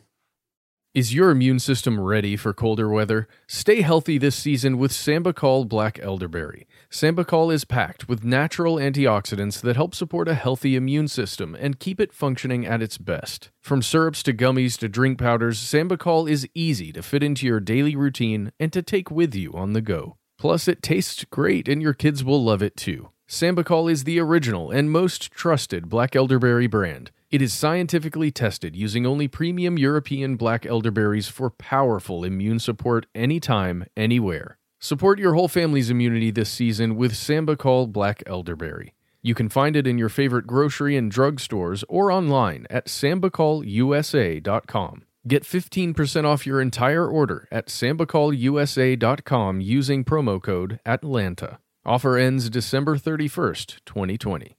Is 0.95 1.13
your 1.13 1.29
immune 1.29 1.59
system 1.59 1.99
ready 1.99 2.37
for 2.37 2.53
colder 2.53 2.87
weather? 2.87 3.27
Stay 3.47 3.81
healthy 3.81 4.17
this 4.17 4.33
season 4.33 4.77
with 4.77 4.93
Sambucol 4.93 5.67
Black 5.67 5.99
Elderberry. 5.99 6.67
Sambucol 6.89 7.53
is 7.53 7.65
packed 7.65 8.07
with 8.07 8.23
natural 8.23 8.77
antioxidants 8.77 9.59
that 9.59 9.75
help 9.75 9.93
support 9.93 10.29
a 10.29 10.35
healthy 10.35 10.77
immune 10.77 11.09
system 11.09 11.53
and 11.59 11.81
keep 11.81 11.99
it 11.99 12.13
functioning 12.13 12.65
at 12.65 12.81
its 12.81 12.97
best. 12.97 13.49
From 13.59 13.81
syrups 13.81 14.23
to 14.23 14.31
gummies 14.31 14.77
to 14.77 14.87
drink 14.87 15.19
powders, 15.19 15.59
Sambucol 15.59 16.31
is 16.31 16.47
easy 16.53 16.93
to 16.93 17.03
fit 17.03 17.23
into 17.23 17.45
your 17.45 17.59
daily 17.59 17.97
routine 17.97 18.53
and 18.57 18.71
to 18.71 18.81
take 18.81 19.11
with 19.11 19.35
you 19.35 19.51
on 19.51 19.73
the 19.73 19.81
go. 19.81 20.15
Plus, 20.37 20.65
it 20.65 20.81
tastes 20.81 21.25
great 21.25 21.67
and 21.67 21.81
your 21.81 21.93
kids 21.93 22.23
will 22.23 22.41
love 22.41 22.63
it 22.63 22.77
too. 22.77 23.09
Sambucol 23.27 23.91
is 23.91 24.05
the 24.05 24.21
original 24.21 24.71
and 24.71 24.89
most 24.89 25.29
trusted 25.31 25.89
black 25.89 26.15
elderberry 26.15 26.67
brand. 26.67 27.11
It 27.31 27.41
is 27.41 27.53
scientifically 27.53 28.29
tested 28.29 28.75
using 28.75 29.07
only 29.07 29.27
premium 29.27 29.79
European 29.79 30.35
black 30.35 30.63
elderberries 30.65 31.27
for 31.27 31.49
powerful 31.49 32.23
immune 32.23 32.59
support 32.59 33.07
anytime, 33.15 33.87
anywhere. 33.97 34.59
Support 34.79 35.17
your 35.17 35.33
whole 35.33 35.47
family's 35.47 35.89
immunity 35.89 36.29
this 36.29 36.49
season 36.49 36.95
with 36.95 37.13
Sambucol 37.13 37.91
Black 37.91 38.21
Elderberry. 38.27 38.93
You 39.23 39.33
can 39.33 39.49
find 39.49 39.75
it 39.75 39.87
in 39.87 39.97
your 39.97 40.09
favorite 40.09 40.45
grocery 40.45 40.95
and 40.95 41.09
drug 41.09 41.39
stores 41.39 41.83
or 41.89 42.11
online 42.11 42.67
at 42.69 42.85
sambucolusa.com. 42.85 45.01
Get 45.27 45.43
15% 45.43 46.25
off 46.25 46.45
your 46.45 46.61
entire 46.61 47.07
order 47.07 47.47
at 47.51 47.65
sambucolusa.com 47.65 49.61
using 49.61 50.05
promo 50.05 50.43
code 50.43 50.79
ATLANTA. 50.85 51.57
Offer 51.83 52.17
ends 52.17 52.51
December 52.51 52.97
31st, 52.97 53.77
2020. 53.83 54.55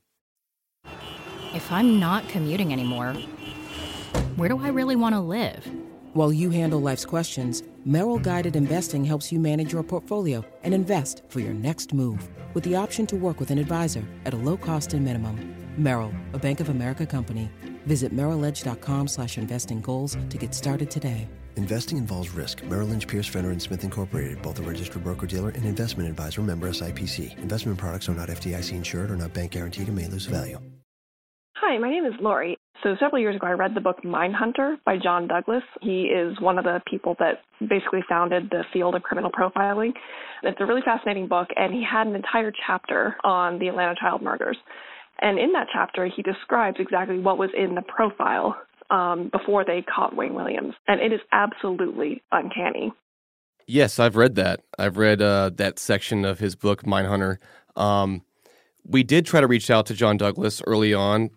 If 1.56 1.72
I'm 1.72 1.98
not 1.98 2.28
commuting 2.28 2.70
anymore, 2.74 3.14
where 4.36 4.50
do 4.50 4.62
I 4.62 4.68
really 4.68 4.94
want 4.94 5.14
to 5.14 5.20
live? 5.20 5.66
While 6.12 6.30
you 6.30 6.50
handle 6.50 6.80
life's 6.80 7.06
questions, 7.06 7.62
Merrill 7.86 8.18
Guided 8.18 8.56
Investing 8.56 9.06
helps 9.06 9.32
you 9.32 9.40
manage 9.40 9.72
your 9.72 9.82
portfolio 9.82 10.44
and 10.64 10.74
invest 10.74 11.22
for 11.30 11.40
your 11.40 11.54
next 11.54 11.94
move 11.94 12.28
with 12.52 12.62
the 12.64 12.76
option 12.76 13.06
to 13.06 13.16
work 13.16 13.40
with 13.40 13.50
an 13.50 13.56
advisor 13.56 14.04
at 14.26 14.34
a 14.34 14.36
low 14.36 14.58
cost 14.58 14.92
and 14.92 15.02
minimum. 15.02 15.56
Merrill, 15.78 16.12
a 16.34 16.38
Bank 16.38 16.60
of 16.60 16.68
America 16.68 17.06
company. 17.06 17.50
Visit 17.86 18.14
merrilledge.com 18.14 19.08
slash 19.08 19.38
investing 19.38 19.80
goals 19.80 20.18
to 20.28 20.36
get 20.36 20.54
started 20.54 20.90
today. 20.90 21.26
Investing 21.56 21.96
involves 21.96 22.32
risk. 22.32 22.62
Merrill 22.64 22.88
Lynch, 22.88 23.08
Pierce, 23.08 23.28
Fenner, 23.28 23.52
and 23.52 23.62
Smith 23.62 23.82
Incorporated, 23.82 24.42
both 24.42 24.58
a 24.58 24.62
registered 24.62 25.02
broker-dealer 25.02 25.48
and 25.48 25.64
investment 25.64 26.06
advisor 26.06 26.42
member 26.42 26.68
SIPC. 26.68 27.38
Investment 27.38 27.78
products 27.78 28.10
are 28.10 28.14
not 28.14 28.28
FDIC 28.28 28.74
insured 28.74 29.10
or 29.10 29.16
not 29.16 29.32
bank 29.32 29.52
guaranteed 29.52 29.88
and 29.88 29.96
may 29.96 30.06
lose 30.06 30.26
value. 30.26 30.60
Hi, 31.68 31.78
my 31.78 31.90
name 31.90 32.04
is 32.04 32.12
Lori. 32.20 32.56
So 32.84 32.94
several 33.00 33.20
years 33.20 33.34
ago, 33.34 33.48
I 33.48 33.50
read 33.50 33.74
the 33.74 33.80
book 33.80 33.96
Mindhunter 34.04 34.76
by 34.84 34.98
John 35.02 35.26
Douglas. 35.26 35.64
He 35.82 36.02
is 36.02 36.40
one 36.40 36.58
of 36.58 36.64
the 36.64 36.80
people 36.88 37.16
that 37.18 37.40
basically 37.58 38.04
founded 38.08 38.50
the 38.50 38.62
field 38.72 38.94
of 38.94 39.02
criminal 39.02 39.32
profiling. 39.32 39.90
It's 40.44 40.60
a 40.60 40.64
really 40.64 40.82
fascinating 40.84 41.26
book, 41.26 41.48
and 41.56 41.74
he 41.74 41.82
had 41.82 42.06
an 42.06 42.14
entire 42.14 42.52
chapter 42.68 43.16
on 43.24 43.58
the 43.58 43.66
Atlanta 43.66 43.96
child 44.00 44.22
murders. 44.22 44.56
And 45.20 45.40
in 45.40 45.52
that 45.54 45.66
chapter, 45.72 46.06
he 46.06 46.22
describes 46.22 46.76
exactly 46.78 47.18
what 47.18 47.36
was 47.36 47.50
in 47.58 47.74
the 47.74 47.82
profile 47.82 48.56
um, 48.90 49.28
before 49.32 49.64
they 49.64 49.82
caught 49.82 50.14
Wayne 50.14 50.34
Williams. 50.34 50.74
And 50.86 51.00
it 51.00 51.12
is 51.12 51.20
absolutely 51.32 52.22
uncanny. 52.30 52.92
Yes, 53.66 53.98
I've 53.98 54.14
read 54.14 54.36
that. 54.36 54.60
I've 54.78 54.98
read 54.98 55.20
uh, 55.20 55.50
that 55.56 55.80
section 55.80 56.24
of 56.24 56.38
his 56.38 56.54
book, 56.54 56.84
Mindhunter. 56.84 57.38
Um, 57.74 58.22
we 58.84 59.02
did 59.02 59.26
try 59.26 59.40
to 59.40 59.48
reach 59.48 59.68
out 59.68 59.86
to 59.86 59.94
John 59.94 60.16
Douglas 60.16 60.62
early 60.64 60.94
on. 60.94 61.30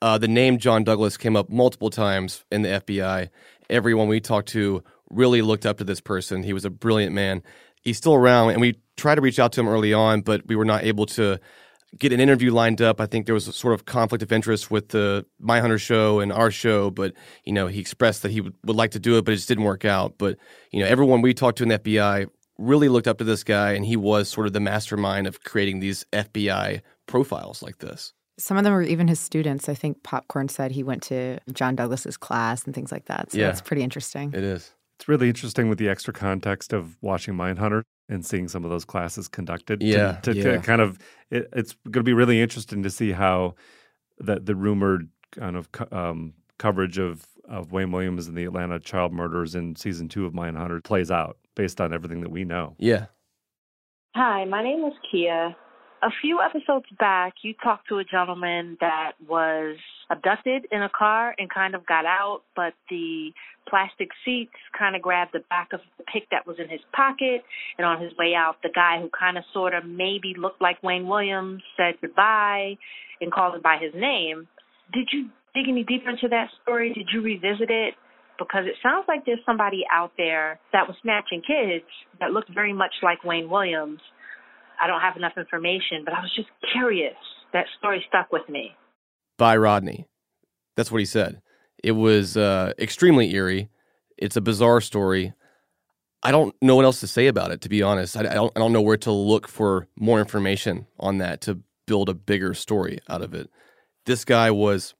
Uh, 0.00 0.18
the 0.18 0.28
name 0.28 0.58
John 0.58 0.84
Douglas 0.84 1.16
came 1.16 1.36
up 1.36 1.50
multiple 1.50 1.90
times 1.90 2.44
in 2.50 2.62
the 2.62 2.68
FBI. 2.68 3.28
Everyone 3.70 4.08
we 4.08 4.20
talked 4.20 4.48
to 4.50 4.82
really 5.10 5.42
looked 5.42 5.66
up 5.66 5.78
to 5.78 5.84
this 5.84 6.00
person. 6.00 6.42
He 6.42 6.52
was 6.52 6.64
a 6.64 6.70
brilliant 6.70 7.14
man. 7.14 7.42
He's 7.82 7.96
still 7.96 8.14
around, 8.14 8.50
and 8.50 8.60
we 8.60 8.80
tried 8.96 9.16
to 9.16 9.20
reach 9.20 9.38
out 9.38 9.52
to 9.52 9.60
him 9.60 9.68
early 9.68 9.92
on, 9.92 10.20
but 10.20 10.46
we 10.46 10.56
were 10.56 10.64
not 10.64 10.84
able 10.84 11.06
to 11.06 11.38
get 11.98 12.12
an 12.12 12.20
interview 12.20 12.52
lined 12.52 12.82
up. 12.82 13.00
I 13.00 13.06
think 13.06 13.26
there 13.26 13.34
was 13.34 13.48
a 13.48 13.52
sort 13.52 13.74
of 13.74 13.86
conflict 13.86 14.22
of 14.22 14.32
interest 14.32 14.70
with 14.70 14.88
the 14.88 15.24
Mindhunter 15.42 15.80
show 15.80 16.20
and 16.20 16.32
our 16.32 16.50
show, 16.50 16.90
but 16.90 17.14
you 17.44 17.52
know 17.52 17.66
he 17.66 17.80
expressed 17.80 18.22
that 18.22 18.30
he 18.30 18.40
would, 18.40 18.54
would 18.64 18.76
like 18.76 18.90
to 18.92 18.98
do 18.98 19.16
it, 19.16 19.24
but 19.24 19.32
it 19.32 19.36
just 19.36 19.48
didn't 19.48 19.64
work 19.64 19.84
out. 19.84 20.18
But 20.18 20.36
you 20.70 20.80
know 20.80 20.86
everyone 20.86 21.22
we 21.22 21.34
talked 21.34 21.58
to 21.58 21.64
in 21.64 21.70
the 21.70 21.78
FBI 21.78 22.26
really 22.58 22.88
looked 22.88 23.08
up 23.08 23.18
to 23.18 23.24
this 23.24 23.44
guy, 23.44 23.72
and 23.72 23.84
he 23.84 23.96
was 23.96 24.28
sort 24.28 24.46
of 24.46 24.52
the 24.52 24.60
mastermind 24.60 25.26
of 25.26 25.42
creating 25.44 25.80
these 25.80 26.04
FBI 26.12 26.82
profiles 27.06 27.62
like 27.62 27.78
this. 27.78 28.12
Some 28.38 28.56
of 28.56 28.64
them 28.64 28.72
were 28.72 28.82
even 28.82 29.08
his 29.08 29.18
students. 29.20 29.68
I 29.68 29.74
think 29.74 30.02
Popcorn 30.02 30.48
said 30.48 30.70
he 30.72 30.82
went 30.82 31.02
to 31.04 31.38
John 31.52 31.74
Douglas's 31.76 32.16
class 32.16 32.64
and 32.64 32.74
things 32.74 32.92
like 32.92 33.06
that. 33.06 33.32
So 33.32 33.38
Yeah. 33.38 33.46
that's 33.46 33.60
pretty 33.60 33.82
interesting. 33.82 34.32
It 34.32 34.44
is. 34.44 34.72
It's 34.98 35.08
really 35.08 35.28
interesting 35.28 35.68
with 35.68 35.78
the 35.78 35.88
extra 35.88 36.12
context 36.12 36.72
of 36.72 36.96
watching 37.02 37.34
Mindhunter 37.34 37.82
and 38.08 38.24
seeing 38.24 38.48
some 38.48 38.64
of 38.64 38.70
those 38.70 38.84
classes 38.84 39.28
conducted. 39.28 39.82
Yeah. 39.82 40.12
to, 40.22 40.34
to 40.34 40.40
Yeah. 40.54 40.56
kind 40.58 40.80
of 40.80 40.98
it, 41.30 41.48
it's 41.52 41.74
going 41.84 41.94
to 41.94 42.02
be 42.04 42.12
really 42.14 42.40
interesting 42.40 42.82
to 42.84 42.90
see 42.90 43.12
how 43.12 43.54
the 44.18 44.40
the 44.40 44.54
rumored 44.56 45.08
kind 45.32 45.56
of 45.56 45.70
co- 45.72 45.88
um, 45.96 46.32
coverage 46.58 46.98
of 46.98 47.26
of 47.44 47.72
Wayne 47.72 47.90
Williams 47.92 48.26
and 48.28 48.36
the 48.36 48.44
Atlanta 48.44 48.78
child 48.78 49.12
murders 49.12 49.54
in 49.54 49.74
season 49.76 50.08
two 50.08 50.26
of 50.26 50.32
Mindhunter 50.32 50.82
plays 50.84 51.10
out 51.10 51.38
based 51.54 51.80
on 51.80 51.92
everything 51.94 52.20
that 52.20 52.30
we 52.30 52.44
know. 52.44 52.74
Yeah. 52.78 53.06
Hi, 54.16 54.44
my 54.44 54.62
name 54.62 54.84
is 54.84 54.92
Kia. 55.10 55.54
A 56.00 56.10
few 56.22 56.40
episodes 56.40 56.86
back, 57.00 57.34
you 57.42 57.54
talked 57.62 57.88
to 57.88 57.98
a 57.98 58.04
gentleman 58.04 58.76
that 58.80 59.12
was 59.26 59.76
abducted 60.10 60.66
in 60.70 60.82
a 60.82 60.88
car 60.96 61.34
and 61.38 61.50
kind 61.50 61.74
of 61.74 61.84
got 61.86 62.06
out, 62.06 62.42
but 62.54 62.72
the 62.88 63.32
plastic 63.68 64.08
seats 64.24 64.54
kind 64.78 64.94
of 64.94 65.02
grabbed 65.02 65.32
the 65.32 65.42
back 65.50 65.70
of 65.72 65.80
the 65.98 66.04
pick 66.04 66.30
that 66.30 66.46
was 66.46 66.56
in 66.60 66.68
his 66.68 66.80
pocket. 66.94 67.42
And 67.78 67.86
on 67.86 68.00
his 68.00 68.12
way 68.16 68.32
out, 68.36 68.62
the 68.62 68.70
guy 68.72 69.00
who 69.00 69.10
kind 69.18 69.36
of 69.36 69.44
sort 69.52 69.74
of 69.74 69.84
maybe 69.84 70.34
looked 70.38 70.62
like 70.62 70.80
Wayne 70.84 71.08
Williams 71.08 71.62
said 71.76 71.94
goodbye 72.00 72.76
and 73.20 73.32
called 73.32 73.56
him 73.56 73.62
by 73.62 73.78
his 73.80 73.92
name. 73.92 74.46
Did 74.92 75.08
you 75.12 75.30
dig 75.52 75.68
any 75.68 75.82
deeper 75.82 76.10
into 76.10 76.28
that 76.28 76.48
story? 76.62 76.92
Did 76.94 77.08
you 77.12 77.22
revisit 77.22 77.70
it? 77.70 77.94
Because 78.38 78.66
it 78.66 78.74
sounds 78.84 79.06
like 79.08 79.26
there's 79.26 79.40
somebody 79.44 79.82
out 79.92 80.12
there 80.16 80.60
that 80.72 80.86
was 80.86 80.96
snatching 81.02 81.42
kids 81.42 81.84
that 82.20 82.30
looked 82.30 82.54
very 82.54 82.72
much 82.72 82.94
like 83.02 83.24
Wayne 83.24 83.50
Williams. 83.50 83.98
I 84.80 84.86
don't 84.86 85.00
have 85.00 85.16
enough 85.16 85.32
information, 85.36 86.02
but 86.04 86.14
I 86.14 86.20
was 86.20 86.32
just 86.34 86.48
curious. 86.72 87.16
That 87.52 87.66
story 87.78 88.04
stuck 88.08 88.30
with 88.32 88.48
me. 88.48 88.76
by 89.38 89.56
Rodney. 89.56 90.06
That's 90.76 90.92
what 90.92 90.98
he 90.98 91.06
said. 91.06 91.40
It 91.82 91.92
was 91.92 92.36
uh, 92.36 92.72
extremely 92.78 93.32
eerie. 93.34 93.68
It's 94.16 94.36
a 94.36 94.40
bizarre 94.40 94.80
story. 94.80 95.32
I 96.22 96.30
don't 96.32 96.54
know 96.60 96.74
what 96.76 96.84
else 96.84 97.00
to 97.00 97.06
say 97.06 97.26
about 97.28 97.52
it, 97.52 97.60
to 97.62 97.68
be 97.68 97.82
honest. 97.82 98.16
I, 98.16 98.20
I 98.20 98.34
don't. 98.34 98.52
I 98.56 98.58
don't 98.60 98.72
know 98.72 98.82
where 98.82 98.96
to 98.98 99.12
look 99.12 99.48
for 99.48 99.86
more 99.96 100.18
information 100.18 100.86
on 100.98 101.18
that 101.18 101.40
to 101.42 101.60
build 101.86 102.08
a 102.08 102.14
bigger 102.14 102.52
story 102.54 102.98
out 103.08 103.22
of 103.22 103.32
it. 103.34 103.48
This 104.06 104.24
guy 104.24 104.50
was 104.50 104.94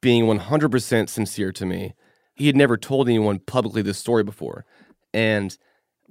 being 0.00 0.24
100% 0.24 1.08
sincere 1.08 1.52
to 1.52 1.66
me. 1.66 1.94
He 2.34 2.46
had 2.46 2.56
never 2.56 2.76
told 2.76 3.08
anyone 3.08 3.40
publicly 3.40 3.82
this 3.82 3.98
story 3.98 4.22
before, 4.22 4.64
and 5.12 5.56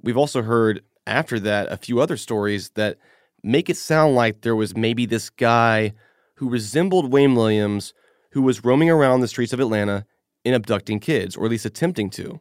we've 0.02 0.16
also 0.18 0.42
heard 0.42 0.82
after 1.08 1.40
that 1.40 1.70
a 1.72 1.76
few 1.76 2.00
other 2.00 2.16
stories 2.16 2.70
that 2.70 2.98
make 3.42 3.68
it 3.70 3.76
sound 3.76 4.14
like 4.14 4.42
there 4.42 4.56
was 4.56 4.76
maybe 4.76 5.06
this 5.06 5.30
guy 5.30 5.92
who 6.36 6.48
resembled 6.48 7.12
Wayne 7.12 7.34
Williams 7.34 7.94
who 8.32 8.42
was 8.42 8.64
roaming 8.64 8.90
around 8.90 9.20
the 9.20 9.28
streets 9.28 9.52
of 9.52 9.60
Atlanta 9.60 10.04
in 10.44 10.54
abducting 10.54 11.00
kids, 11.00 11.36
or 11.36 11.44
at 11.44 11.50
least 11.50 11.66
attempting 11.66 12.10
to. 12.10 12.40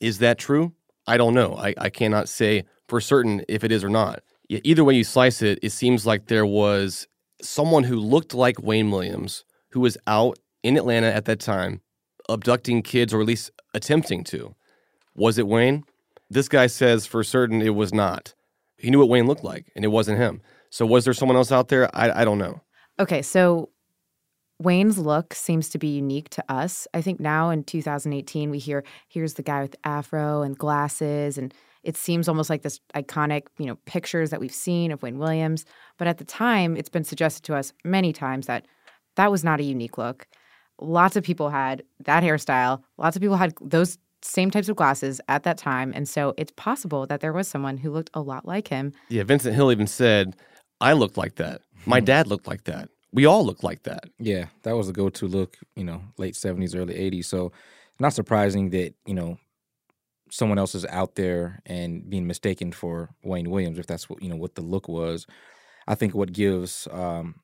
Is 0.00 0.18
that 0.18 0.38
true? 0.38 0.72
I 1.06 1.16
don't 1.16 1.34
know. 1.34 1.56
I, 1.56 1.74
I 1.78 1.90
cannot 1.90 2.28
say 2.28 2.64
for 2.88 3.00
certain 3.00 3.44
if 3.48 3.64
it 3.64 3.72
is 3.72 3.82
or 3.82 3.88
not. 3.88 4.22
Either 4.48 4.84
way 4.84 4.94
you 4.94 5.04
slice 5.04 5.42
it, 5.42 5.58
it 5.62 5.70
seems 5.70 6.06
like 6.06 6.26
there 6.26 6.46
was 6.46 7.06
someone 7.40 7.84
who 7.84 7.96
looked 7.96 8.34
like 8.34 8.62
Wayne 8.62 8.90
Williams 8.90 9.44
who 9.70 9.80
was 9.80 9.96
out 10.06 10.38
in 10.62 10.76
Atlanta 10.76 11.06
at 11.06 11.24
that 11.26 11.40
time 11.40 11.80
abducting 12.28 12.82
kids, 12.82 13.14
or 13.14 13.20
at 13.20 13.26
least 13.26 13.50
attempting 13.74 14.22
to. 14.24 14.54
Was 15.14 15.38
it 15.38 15.46
Wayne? 15.46 15.84
This 16.30 16.48
guy 16.48 16.66
says 16.66 17.06
for 17.06 17.24
certain 17.24 17.62
it 17.62 17.74
was 17.74 17.92
not. 17.92 18.34
He 18.76 18.90
knew 18.90 18.98
what 18.98 19.08
Wayne 19.08 19.26
looked 19.26 19.44
like, 19.44 19.72
and 19.74 19.84
it 19.84 19.88
wasn't 19.88 20.18
him. 20.18 20.40
So 20.70 20.86
was 20.86 21.04
there 21.04 21.14
someone 21.14 21.36
else 21.36 21.50
out 21.50 21.68
there? 21.68 21.94
I, 21.96 22.22
I 22.22 22.24
don't 22.24 22.38
know. 22.38 22.60
Okay, 23.00 23.22
so 23.22 23.70
Wayne's 24.60 24.98
look 24.98 25.34
seems 25.34 25.68
to 25.70 25.78
be 25.78 25.88
unique 25.88 26.28
to 26.30 26.44
us. 26.52 26.86
I 26.92 27.00
think 27.00 27.20
now 27.20 27.50
in 27.50 27.64
2018, 27.64 28.50
we 28.50 28.58
hear 28.58 28.84
here's 29.08 29.34
the 29.34 29.42
guy 29.42 29.62
with 29.62 29.72
the 29.72 29.86
afro 29.86 30.42
and 30.42 30.58
glasses, 30.58 31.38
and 31.38 31.54
it 31.82 31.96
seems 31.96 32.28
almost 32.28 32.50
like 32.50 32.62
this 32.62 32.80
iconic, 32.94 33.44
you 33.58 33.66
know, 33.66 33.76
pictures 33.86 34.30
that 34.30 34.40
we've 34.40 34.52
seen 34.52 34.90
of 34.90 35.02
Wayne 35.02 35.18
Williams. 35.18 35.64
But 35.96 36.08
at 36.08 36.18
the 36.18 36.24
time, 36.24 36.76
it's 36.76 36.88
been 36.88 37.04
suggested 37.04 37.44
to 37.44 37.54
us 37.54 37.72
many 37.84 38.12
times 38.12 38.46
that 38.46 38.66
that 39.16 39.30
was 39.30 39.44
not 39.44 39.60
a 39.60 39.64
unique 39.64 39.96
look. 39.96 40.26
Lots 40.80 41.16
of 41.16 41.24
people 41.24 41.50
had 41.50 41.82
that 42.00 42.22
hairstyle. 42.22 42.82
Lots 42.98 43.16
of 43.16 43.22
people 43.22 43.36
had 43.36 43.54
those 43.60 43.98
same 44.22 44.50
types 44.50 44.68
of 44.68 44.76
glasses 44.76 45.20
at 45.28 45.42
that 45.44 45.58
time, 45.58 45.92
and 45.94 46.08
so 46.08 46.34
it's 46.36 46.52
possible 46.56 47.06
that 47.06 47.20
there 47.20 47.32
was 47.32 47.48
someone 47.48 47.78
who 47.78 47.90
looked 47.90 48.10
a 48.14 48.20
lot 48.20 48.46
like 48.46 48.68
him. 48.68 48.92
Yeah, 49.08 49.22
Vincent 49.22 49.54
Hill 49.54 49.72
even 49.72 49.86
said, 49.86 50.36
I 50.80 50.92
looked 50.92 51.16
like 51.16 51.36
that. 51.36 51.62
My 51.86 52.00
dad 52.12 52.26
looked 52.26 52.46
like 52.46 52.64
that. 52.64 52.88
We 53.12 53.24
all 53.24 53.44
looked 53.44 53.64
like 53.64 53.84
that. 53.84 54.04
Yeah, 54.18 54.46
that 54.62 54.76
was 54.76 54.86
the 54.86 54.92
go-to 54.92 55.26
look, 55.26 55.56
you 55.76 55.84
know, 55.84 56.02
late 56.18 56.36
seventies, 56.36 56.74
early 56.74 56.94
eighties. 56.94 57.26
So, 57.26 57.52
not 57.98 58.12
surprising 58.12 58.70
that 58.70 58.94
you 59.06 59.14
know 59.14 59.38
someone 60.30 60.58
else 60.58 60.74
is 60.74 60.84
out 60.86 61.14
there 61.14 61.60
and 61.64 62.08
being 62.08 62.26
mistaken 62.26 62.72
for 62.72 63.10
Wayne 63.22 63.50
Williams, 63.50 63.78
if 63.78 63.86
that's 63.86 64.10
what 64.10 64.22
you 64.22 64.28
know 64.28 64.36
what 64.36 64.54
the 64.56 64.62
look 64.62 64.88
was. 64.88 65.26
I 65.86 65.94
think 65.94 66.14
what 66.14 66.32
gives 66.32 66.86
um, 66.90 67.36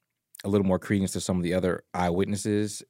a 0.44 0.48
little 0.48 0.66
more 0.66 0.78
credence 0.78 1.12
to 1.12 1.20
some 1.20 1.38
of 1.38 1.42
the 1.42 1.54
other 1.54 1.84
eyewitnesses 1.94 2.82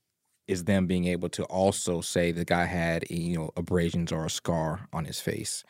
is 0.46 0.64
them 0.64 0.86
being 0.86 1.06
able 1.06 1.28
to 1.30 1.44
also 1.44 2.00
say 2.00 2.32
the 2.32 2.44
guy 2.44 2.64
had 2.64 3.04
you 3.10 3.36
know 3.36 3.50
abrasions 3.56 4.12
or 4.12 4.24
a 4.24 4.30
scar 4.30 4.88
on 4.92 5.04
his 5.04 5.20
face, 5.20 5.64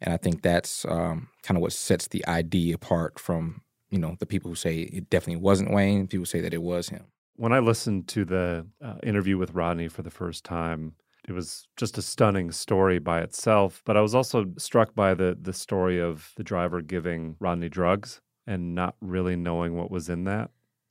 and 0.00 0.12
I 0.12 0.16
think 0.16 0.42
that's 0.42 0.84
um, 0.86 1.28
kind 1.42 1.56
of 1.56 1.62
what 1.62 1.72
sets 1.72 2.08
the 2.08 2.26
ID 2.26 2.72
apart 2.72 3.18
from 3.18 3.62
you 3.90 3.98
know 3.98 4.16
the 4.18 4.26
people 4.26 4.50
who 4.50 4.54
say 4.54 4.80
it 4.80 5.10
definitely 5.10 5.42
wasn't 5.42 5.72
Wayne. 5.72 6.06
People 6.06 6.26
say 6.26 6.40
that 6.40 6.54
it 6.54 6.62
was 6.62 6.88
him. 6.88 7.06
When 7.36 7.52
I 7.52 7.58
listened 7.58 8.08
to 8.08 8.24
the 8.24 8.66
uh, 8.82 8.96
interview 9.02 9.38
with 9.38 9.54
Rodney 9.54 9.88
for 9.88 10.02
the 10.02 10.10
first 10.10 10.44
time, 10.44 10.94
it 11.26 11.32
was 11.32 11.66
just 11.76 11.96
a 11.96 12.02
stunning 12.02 12.52
story 12.52 12.98
by 12.98 13.20
itself. 13.20 13.82
But 13.86 13.96
I 13.96 14.00
was 14.00 14.14
also 14.14 14.46
struck 14.58 14.94
by 14.94 15.14
the 15.14 15.36
the 15.40 15.52
story 15.52 16.00
of 16.00 16.32
the 16.36 16.44
driver 16.44 16.82
giving 16.82 17.36
Rodney 17.40 17.68
drugs 17.68 18.20
and 18.46 18.74
not 18.74 18.96
really 19.00 19.36
knowing 19.36 19.76
what 19.76 19.90
was 19.90 20.08
in 20.08 20.24
that. 20.24 20.50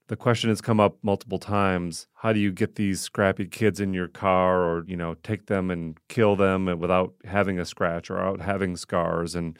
The 0.09 0.15
question 0.15 0.49
has 0.49 0.59
come 0.59 0.79
up 0.79 0.97
multiple 1.03 1.37
times: 1.37 2.07
How 2.15 2.33
do 2.33 2.39
you 2.39 2.51
get 2.51 2.75
these 2.75 2.99
scrappy 2.99 3.45
kids 3.45 3.79
in 3.79 3.93
your 3.93 4.07
car, 4.07 4.63
or 4.63 4.83
you 4.87 4.97
know, 4.97 5.13
take 5.23 5.45
them 5.45 5.69
and 5.69 5.97
kill 6.09 6.35
them 6.35 6.65
without 6.79 7.13
having 7.25 7.59
a 7.59 7.65
scratch 7.65 8.09
or 8.09 8.15
without 8.15 8.41
having 8.41 8.75
scars? 8.75 9.35
And 9.35 9.57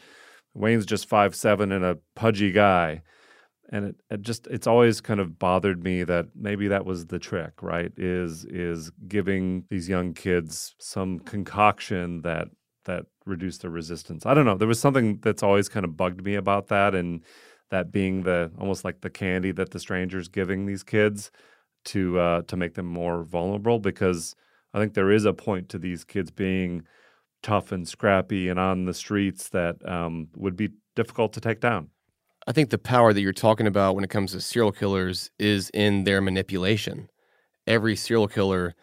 Wayne's 0.52 0.86
just 0.86 1.08
five 1.08 1.36
seven 1.36 1.70
and 1.70 1.84
a 1.84 1.98
pudgy 2.16 2.50
guy. 2.50 3.02
And 3.72 3.86
it, 3.86 3.96
it, 4.10 4.22
just 4.22 4.48
it's 4.48 4.66
always 4.66 5.00
kind 5.00 5.20
of 5.20 5.38
bothered 5.38 5.84
me 5.84 6.02
that 6.02 6.26
maybe 6.34 6.66
that 6.66 6.84
was 6.84 7.06
the 7.06 7.20
trick 7.20 7.62
right 7.62 7.92
is 7.96 8.44
is 8.46 8.90
giving 9.06 9.64
these 9.70 9.88
young 9.88 10.12
kids 10.14 10.74
some 10.80 11.20
concoction 11.20 12.22
that 12.22 12.48
that 12.86 13.06
reduced 13.24 13.62
their 13.62 13.70
resistance. 13.70 14.26
I 14.26 14.34
don't 14.34 14.46
know. 14.46 14.56
There 14.56 14.66
was 14.66 14.80
something 14.80 15.20
that's 15.22 15.44
always 15.44 15.68
kind 15.68 15.84
of 15.84 15.96
bugged 15.96 16.24
me 16.24 16.34
about 16.34 16.66
that. 16.68 16.94
And 16.96 17.22
that 17.70 17.92
being 17.92 18.22
the 18.22 18.50
almost 18.58 18.84
like 18.84 19.00
the 19.00 19.10
candy 19.10 19.52
that 19.52 19.70
the 19.70 19.80
stranger's 19.80 20.28
giving 20.28 20.66
these 20.66 20.82
kids 20.82 21.30
to 21.84 22.18
uh, 22.18 22.42
to 22.42 22.56
make 22.56 22.74
them 22.74 22.86
more 22.86 23.22
vulnerable 23.24 23.78
because 23.78 24.34
i 24.74 24.78
think 24.78 24.94
there 24.94 25.10
is 25.10 25.24
a 25.24 25.32
point 25.32 25.68
to 25.68 25.78
these 25.78 26.04
kids 26.04 26.30
being 26.30 26.82
tough 27.42 27.72
and 27.72 27.88
scrappy 27.88 28.48
and 28.48 28.60
on 28.60 28.84
the 28.84 28.94
streets 28.94 29.48
that 29.48 29.76
um, 29.88 30.28
would 30.36 30.56
be 30.56 30.70
difficult 30.94 31.32
to 31.32 31.40
take 31.40 31.60
down 31.60 31.88
I 32.46 32.52
think 32.52 32.70
the 32.70 32.78
power 32.78 33.12
that 33.12 33.20
you're 33.20 33.32
talking 33.32 33.66
about 33.66 33.94
when 33.94 34.04
it 34.04 34.10
comes 34.10 34.32
to 34.32 34.40
serial 34.40 34.72
killers 34.72 35.30
is 35.38 35.70
in 35.74 36.04
their 36.04 36.20
manipulation. 36.20 37.10
Every 37.66 37.94
serial 37.94 38.28
killer 38.28 38.74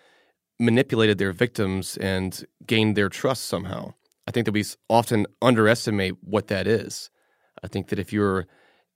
manipulated 0.60 1.18
their 1.18 1.32
victims 1.32 1.98
and 1.98 2.46
gained 2.66 2.96
their 2.96 3.10
trust 3.10 3.46
somehow. 3.46 3.94
I 4.28 4.32
think 4.32 4.46
that 4.46 4.54
we 4.54 4.64
often 4.90 5.26
underestimate 5.42 6.16
what 6.22 6.48
that 6.48 6.68
is. 6.68 7.10
I 7.64 7.68
think 7.68 7.88
that 7.88 8.00
if 8.00 8.14
you're 8.14 8.48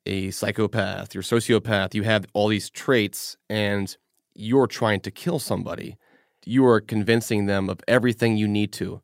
a 0.06 0.32
psychopath, 0.32 1.14
you're 1.14 1.22
a 1.22 1.24
sociopath, 1.24 1.94
you 1.94 2.04
have 2.04 2.26
all 2.34 2.48
these 2.48 2.70
traits 2.70 3.38
and 3.50 3.96
you're 4.34 4.68
trying 4.68 5.00
to 5.02 5.12
kill 5.12 5.40
somebody, 5.40 5.98
you 6.46 6.66
are 6.66 6.82
convincing 6.82 7.46
them 7.46 7.70
of 7.70 7.80
everything 7.88 8.38
you 8.38 8.48
need 8.48 8.72
to 8.74 9.02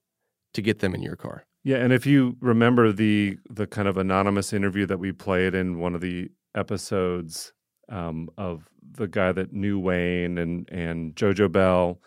to 0.54 0.62
get 0.62 0.80
them 0.80 0.96
in 0.96 1.02
your 1.02 1.16
car. 1.16 1.46
Yeah, 1.64 1.78
and 1.78 1.92
if 1.92 2.06
you 2.06 2.38
remember 2.40 2.92
the 2.92 3.38
the 3.50 3.68
kind 3.68 3.88
of 3.88 3.98
anonymous 3.98 4.54
interview 4.54 4.86
that 4.86 5.00
we 5.00 5.12
played 5.12 5.54
in 5.54 5.80
one 5.80 5.96
of 5.96 6.02
the 6.02 6.30
episodes 6.56 7.54
um, 7.90 8.30
of 8.38 8.70
the 8.82 9.08
guy 9.08 9.32
that 9.34 9.54
knew 9.54 9.78
Wayne 9.80 10.38
and 10.38 10.68
and 10.72 11.16
Jojo 11.16 11.52
Bell, 11.52 12.00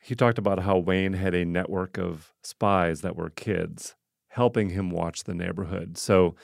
he 0.00 0.14
talked 0.14 0.38
about 0.38 0.60
how 0.60 0.78
Wayne 0.78 1.12
had 1.12 1.34
a 1.34 1.44
network 1.44 1.98
of 1.98 2.32
spies 2.42 3.02
that 3.02 3.16
were 3.16 3.30
kids 3.30 3.94
helping 4.28 4.70
him 4.70 4.90
watch 4.90 5.24
the 5.24 5.34
neighborhood. 5.34 5.98
So 5.98 6.34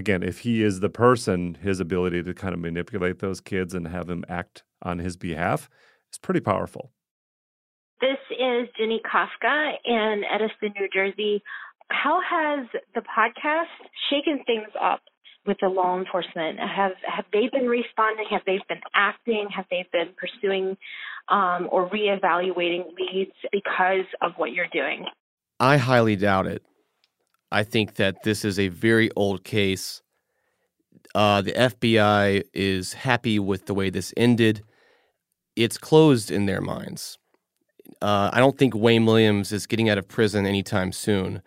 again, 0.00 0.22
if 0.22 0.40
he 0.40 0.64
is 0.64 0.80
the 0.80 0.88
person, 0.88 1.58
his 1.62 1.78
ability 1.78 2.22
to 2.22 2.34
kind 2.34 2.54
of 2.54 2.58
manipulate 2.58 3.20
those 3.20 3.40
kids 3.40 3.74
and 3.74 3.86
have 3.86 4.06
them 4.06 4.24
act 4.28 4.64
on 4.82 4.98
his 4.98 5.16
behalf 5.16 5.68
is 6.10 6.18
pretty 6.18 6.40
powerful. 6.40 6.90
This 8.00 8.18
is 8.30 8.66
Jenny 8.78 9.02
Kafka 9.04 9.74
in 9.84 10.22
Edison, 10.32 10.72
New 10.74 10.88
Jersey. 10.92 11.42
How 11.90 12.18
has 12.28 12.66
the 12.94 13.02
podcast 13.02 13.66
shaken 14.08 14.42
things 14.46 14.68
up 14.80 15.02
with 15.46 15.58
the 15.60 15.68
law 15.68 15.98
enforcement? 15.98 16.58
Have 16.58 16.92
have 17.04 17.26
they 17.32 17.50
been 17.52 17.68
responding? 17.68 18.24
Have 18.30 18.42
they 18.46 18.58
been 18.68 18.80
acting? 18.94 19.48
Have 19.54 19.66
they 19.70 19.86
been 19.92 20.08
pursuing 20.16 20.78
um, 21.28 21.68
or 21.70 21.90
reevaluating 21.90 22.84
leads 22.98 23.32
because 23.52 24.06
of 24.22 24.32
what 24.36 24.52
you're 24.52 24.72
doing? 24.72 25.04
I 25.58 25.76
highly 25.76 26.16
doubt 26.16 26.46
it. 26.46 26.62
I 27.52 27.62
think 27.64 27.96
that 27.96 28.22
this 28.22 28.44
is 28.44 28.58
a 28.58 28.68
very 28.68 29.10
old 29.16 29.44
case. 29.44 30.02
Uh, 31.14 31.42
the 31.42 31.52
FBI 31.52 32.44
is 32.54 32.92
happy 32.92 33.38
with 33.38 33.66
the 33.66 33.74
way 33.74 33.90
this 33.90 34.14
ended. 34.16 34.62
It's 35.56 35.78
closed 35.78 36.30
in 36.30 36.46
their 36.46 36.60
minds. 36.60 37.18
Uh, 38.00 38.30
I 38.32 38.38
don't 38.38 38.56
think 38.56 38.74
Wayne 38.74 39.04
Williams 39.04 39.52
is 39.52 39.66
getting 39.66 39.88
out 39.88 39.98
of 39.98 40.08
prison 40.08 40.46
anytime 40.46 40.92
soon, 40.92 41.42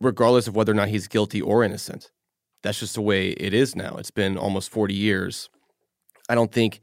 regardless 0.00 0.48
of 0.48 0.56
whether 0.56 0.72
or 0.72 0.76
not 0.76 0.88
he's 0.88 1.06
guilty 1.08 1.40
or 1.40 1.62
innocent. 1.62 2.10
That's 2.62 2.80
just 2.80 2.94
the 2.94 3.02
way 3.02 3.30
it 3.30 3.52
is 3.52 3.76
now. 3.76 3.96
It's 3.96 4.10
been 4.10 4.38
almost 4.38 4.70
40 4.70 4.94
years. 4.94 5.50
I 6.28 6.34
don't 6.34 6.52
think 6.52 6.80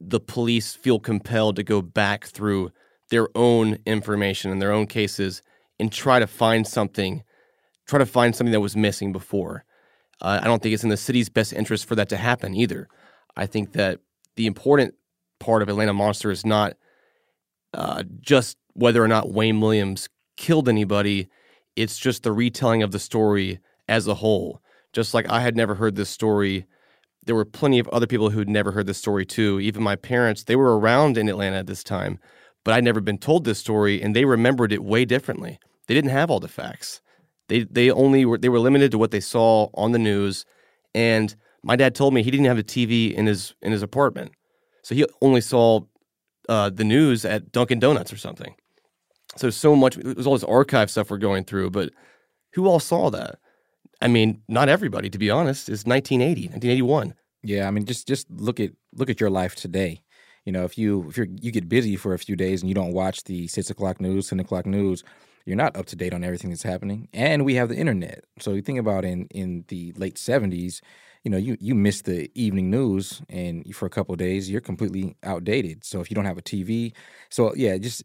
the 0.00 0.20
police 0.20 0.74
feel 0.74 0.98
compelled 0.98 1.56
to 1.56 1.62
go 1.62 1.80
back 1.80 2.26
through 2.26 2.70
their 3.10 3.28
own 3.34 3.78
information 3.86 4.50
and 4.50 4.60
their 4.60 4.72
own 4.72 4.86
cases 4.86 5.42
and 5.78 5.92
try 5.92 6.18
to 6.18 6.26
find 6.26 6.66
something, 6.66 7.22
try 7.86 7.98
to 7.98 8.06
find 8.06 8.34
something 8.34 8.52
that 8.52 8.60
was 8.60 8.76
missing 8.76 9.12
before. 9.12 9.64
Uh, 10.20 10.40
I 10.42 10.46
don't 10.46 10.62
think 10.62 10.74
it's 10.74 10.84
in 10.84 10.90
the 10.90 10.96
city's 10.96 11.28
best 11.28 11.52
interest 11.52 11.86
for 11.86 11.94
that 11.96 12.08
to 12.10 12.16
happen 12.16 12.54
either. 12.54 12.88
I 13.36 13.46
think 13.46 13.72
that 13.72 14.00
the 14.36 14.46
important 14.46 14.94
part 15.40 15.62
of 15.62 15.68
Atlanta 15.68 15.92
Monster 15.92 16.30
is 16.30 16.46
not 16.46 16.74
uh, 17.72 18.04
just 18.20 18.56
whether 18.74 19.02
or 19.02 19.08
not 19.08 19.32
Wayne 19.32 19.60
Williams 19.60 20.08
killed 20.36 20.68
anybody. 20.68 21.28
It's 21.76 21.98
just 21.98 22.22
the 22.22 22.32
retelling 22.32 22.82
of 22.82 22.92
the 22.92 22.98
story 22.98 23.60
as 23.88 24.06
a 24.06 24.14
whole. 24.14 24.60
Just 24.92 25.12
like 25.12 25.28
I 25.28 25.40
had 25.40 25.56
never 25.56 25.74
heard 25.74 25.96
this 25.96 26.10
story, 26.10 26.66
there 27.26 27.34
were 27.34 27.44
plenty 27.44 27.78
of 27.78 27.88
other 27.88 28.06
people 28.06 28.30
who'd 28.30 28.48
never 28.48 28.72
heard 28.72 28.86
this 28.86 28.98
story 28.98 29.26
too. 29.26 29.58
Even 29.60 29.82
my 29.82 29.96
parents, 29.96 30.44
they 30.44 30.56
were 30.56 30.78
around 30.78 31.18
in 31.18 31.28
Atlanta 31.28 31.56
at 31.56 31.66
this 31.66 31.82
time, 31.82 32.18
but 32.64 32.74
I'd 32.74 32.84
never 32.84 33.00
been 33.00 33.18
told 33.18 33.44
this 33.44 33.58
story, 33.58 34.00
and 34.00 34.14
they 34.14 34.24
remembered 34.24 34.72
it 34.72 34.84
way 34.84 35.04
differently. 35.04 35.58
They 35.86 35.94
didn't 35.94 36.10
have 36.10 36.30
all 36.30 36.40
the 36.40 36.48
facts. 36.48 37.00
They 37.48 37.64
they 37.64 37.90
only 37.90 38.24
were 38.24 38.38
they 38.38 38.48
were 38.48 38.58
limited 38.58 38.90
to 38.92 38.98
what 38.98 39.10
they 39.10 39.20
saw 39.20 39.68
on 39.74 39.92
the 39.92 39.98
news, 39.98 40.44
and 40.94 41.34
my 41.62 41.76
dad 41.76 41.94
told 41.94 42.14
me 42.14 42.22
he 42.22 42.30
didn't 42.30 42.46
have 42.46 42.58
a 42.58 42.62
TV 42.62 43.12
in 43.12 43.26
his 43.26 43.54
in 43.62 43.72
his 43.72 43.82
apartment, 43.82 44.32
so 44.82 44.94
he 44.94 45.06
only 45.20 45.40
saw 45.40 45.80
uh, 46.48 46.70
the 46.70 46.84
news 46.84 47.24
at 47.24 47.52
Dunkin' 47.52 47.80
Donuts 47.80 48.12
or 48.12 48.16
something. 48.16 48.54
So 49.36 49.50
so 49.50 49.76
much 49.76 49.98
it 49.98 50.16
was 50.16 50.26
all 50.26 50.34
this 50.34 50.44
archive 50.44 50.90
stuff 50.90 51.10
we're 51.10 51.18
going 51.18 51.44
through, 51.44 51.70
but 51.70 51.90
who 52.52 52.66
all 52.66 52.80
saw 52.80 53.10
that? 53.10 53.38
I 54.00 54.08
mean, 54.08 54.42
not 54.48 54.68
everybody, 54.68 55.10
to 55.10 55.18
be 55.18 55.30
honest. 55.30 55.68
It's 55.68 55.84
1980, 55.84 56.48
1981. 56.48 57.14
Yeah, 57.42 57.66
I 57.66 57.70
mean, 57.70 57.84
just 57.84 58.06
just 58.08 58.30
look 58.30 58.60
at 58.60 58.70
look 58.94 59.10
at 59.10 59.20
your 59.20 59.30
life 59.30 59.54
today. 59.54 60.02
You 60.44 60.52
know, 60.52 60.64
if 60.64 60.78
you 60.78 61.08
if 61.08 61.18
you 61.18 61.26
you 61.40 61.50
get 61.50 61.68
busy 61.68 61.96
for 61.96 62.14
a 62.14 62.18
few 62.18 62.36
days 62.36 62.62
and 62.62 62.68
you 62.68 62.74
don't 62.74 62.92
watch 62.92 63.24
the 63.24 63.48
six 63.48 63.70
o'clock 63.70 64.00
news, 64.00 64.28
ten 64.28 64.40
o'clock 64.40 64.66
news, 64.66 65.04
you're 65.44 65.56
not 65.56 65.76
up 65.76 65.86
to 65.86 65.96
date 65.96 66.14
on 66.14 66.24
everything 66.24 66.50
that's 66.50 66.62
happening. 66.62 67.08
And 67.12 67.44
we 67.44 67.54
have 67.54 67.68
the 67.68 67.76
internet. 67.76 68.24
So 68.38 68.52
you 68.52 68.62
think 68.62 68.78
about 68.78 69.04
in 69.04 69.26
in 69.26 69.64
the 69.68 69.92
late 69.96 70.18
seventies, 70.18 70.80
you 71.22 71.30
know, 71.30 71.36
you 71.36 71.56
you 71.60 71.74
miss 71.74 72.02
the 72.02 72.30
evening 72.34 72.70
news 72.70 73.22
and 73.28 73.74
for 73.74 73.86
a 73.86 73.90
couple 73.90 74.14
days 74.16 74.50
you're 74.50 74.60
completely 74.60 75.16
outdated. 75.22 75.84
So 75.84 76.00
if 76.00 76.10
you 76.10 76.14
don't 76.14 76.26
have 76.26 76.38
a 76.38 76.42
TV, 76.42 76.92
so 77.30 77.54
yeah, 77.54 77.76
just 77.78 78.04